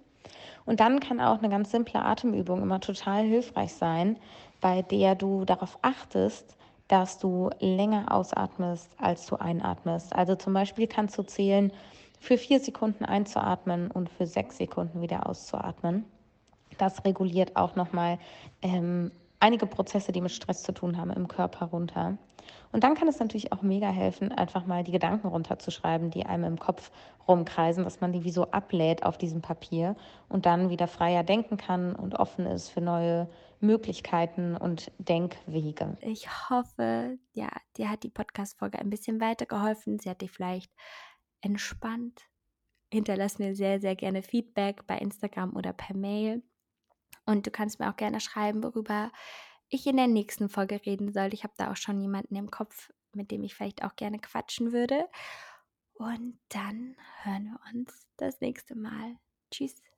Und 0.65 0.79
dann 0.79 0.99
kann 0.99 1.19
auch 1.19 1.39
eine 1.39 1.49
ganz 1.49 1.71
simple 1.71 2.01
Atemübung 2.01 2.61
immer 2.61 2.79
total 2.79 3.23
hilfreich 3.23 3.73
sein, 3.73 4.17
bei 4.61 4.81
der 4.81 5.15
du 5.15 5.45
darauf 5.45 5.77
achtest, 5.81 6.55
dass 6.87 7.17
du 7.19 7.49
länger 7.59 8.11
ausatmest, 8.11 8.89
als 8.97 9.25
du 9.25 9.35
einatmest. 9.35 10.15
Also 10.15 10.35
zum 10.35 10.53
Beispiel 10.53 10.87
kannst 10.87 11.17
du 11.17 11.23
zählen, 11.23 11.71
für 12.19 12.37
vier 12.37 12.61
Sekunden 12.61 13.03
einzuatmen 13.03 13.91
und 13.91 14.09
für 14.09 14.25
sechs 14.25 14.57
Sekunden 14.57 15.01
wieder 15.01 15.27
auszuatmen. 15.27 16.05
Das 16.77 17.03
reguliert 17.03 17.57
auch 17.57 17.75
nochmal 17.75 18.17
ähm, 18.61 19.11
einige 19.43 19.67
Prozesse, 19.67 20.13
die 20.13 20.21
mit 20.21 20.31
Stress 20.31 20.63
zu 20.63 20.71
tun 20.71 20.97
haben, 20.97 21.11
im 21.11 21.27
Körper 21.27 21.65
runter. 21.65 22.17
Und 22.71 22.83
dann 22.83 22.95
kann 22.95 23.09
es 23.09 23.19
natürlich 23.19 23.51
auch 23.51 23.61
mega 23.61 23.89
helfen, 23.89 24.31
einfach 24.31 24.65
mal 24.65 24.83
die 24.83 24.93
Gedanken 24.93 25.27
runterzuschreiben, 25.27 26.11
die 26.11 26.25
einem 26.25 26.45
im 26.45 26.59
Kopf 26.59 26.91
rumkreisen, 27.27 27.83
dass 27.83 27.99
man 27.99 28.13
die 28.13 28.23
wie 28.23 28.31
so 28.31 28.49
ablädt 28.51 29.03
auf 29.03 29.17
diesem 29.17 29.41
Papier 29.41 29.95
und 30.29 30.45
dann 30.45 30.69
wieder 30.69 30.87
freier 30.87 31.23
denken 31.23 31.57
kann 31.57 31.93
und 31.93 32.15
offen 32.15 32.45
ist 32.45 32.69
für 32.69 32.81
neue 32.81 33.29
Möglichkeiten 33.59 34.55
und 34.55 34.91
Denkwege. 34.97 35.97
Ich 36.01 36.49
hoffe, 36.49 37.17
ja, 37.33 37.49
dir 37.77 37.89
hat 37.89 38.03
die 38.03 38.09
Podcast-Folge 38.09 38.79
ein 38.79 38.89
bisschen 38.89 39.19
weitergeholfen. 39.19 39.99
Sie 39.99 40.09
hat 40.09 40.21
dich 40.21 40.31
vielleicht 40.31 40.71
entspannt. 41.41 42.21
Hinterlass 42.91 43.39
mir 43.39 43.55
sehr, 43.55 43.81
sehr 43.81 43.95
gerne 43.95 44.21
Feedback 44.23 44.87
bei 44.87 44.97
Instagram 44.97 45.55
oder 45.55 45.73
per 45.73 45.95
Mail. 45.95 46.43
Und 47.25 47.47
du 47.47 47.51
kannst 47.51 47.79
mir 47.79 47.89
auch 47.89 47.95
gerne 47.95 48.19
schreiben, 48.19 48.63
worüber 48.63 49.11
ich 49.69 49.87
in 49.87 49.97
der 49.97 50.07
nächsten 50.07 50.49
Folge 50.49 50.81
reden 50.85 51.11
soll. 51.11 51.33
Ich 51.33 51.43
habe 51.43 51.53
da 51.57 51.71
auch 51.71 51.77
schon 51.77 51.99
jemanden 51.99 52.35
im 52.35 52.51
Kopf, 52.51 52.91
mit 53.13 53.31
dem 53.31 53.43
ich 53.43 53.55
vielleicht 53.55 53.83
auch 53.83 53.95
gerne 53.95 54.19
quatschen 54.19 54.71
würde. 54.71 55.07
Und 55.93 56.39
dann 56.49 56.95
hören 57.23 57.45
wir 57.45 57.59
uns 57.73 58.07
das 58.17 58.41
nächste 58.41 58.75
Mal. 58.75 59.17
Tschüss. 59.51 59.92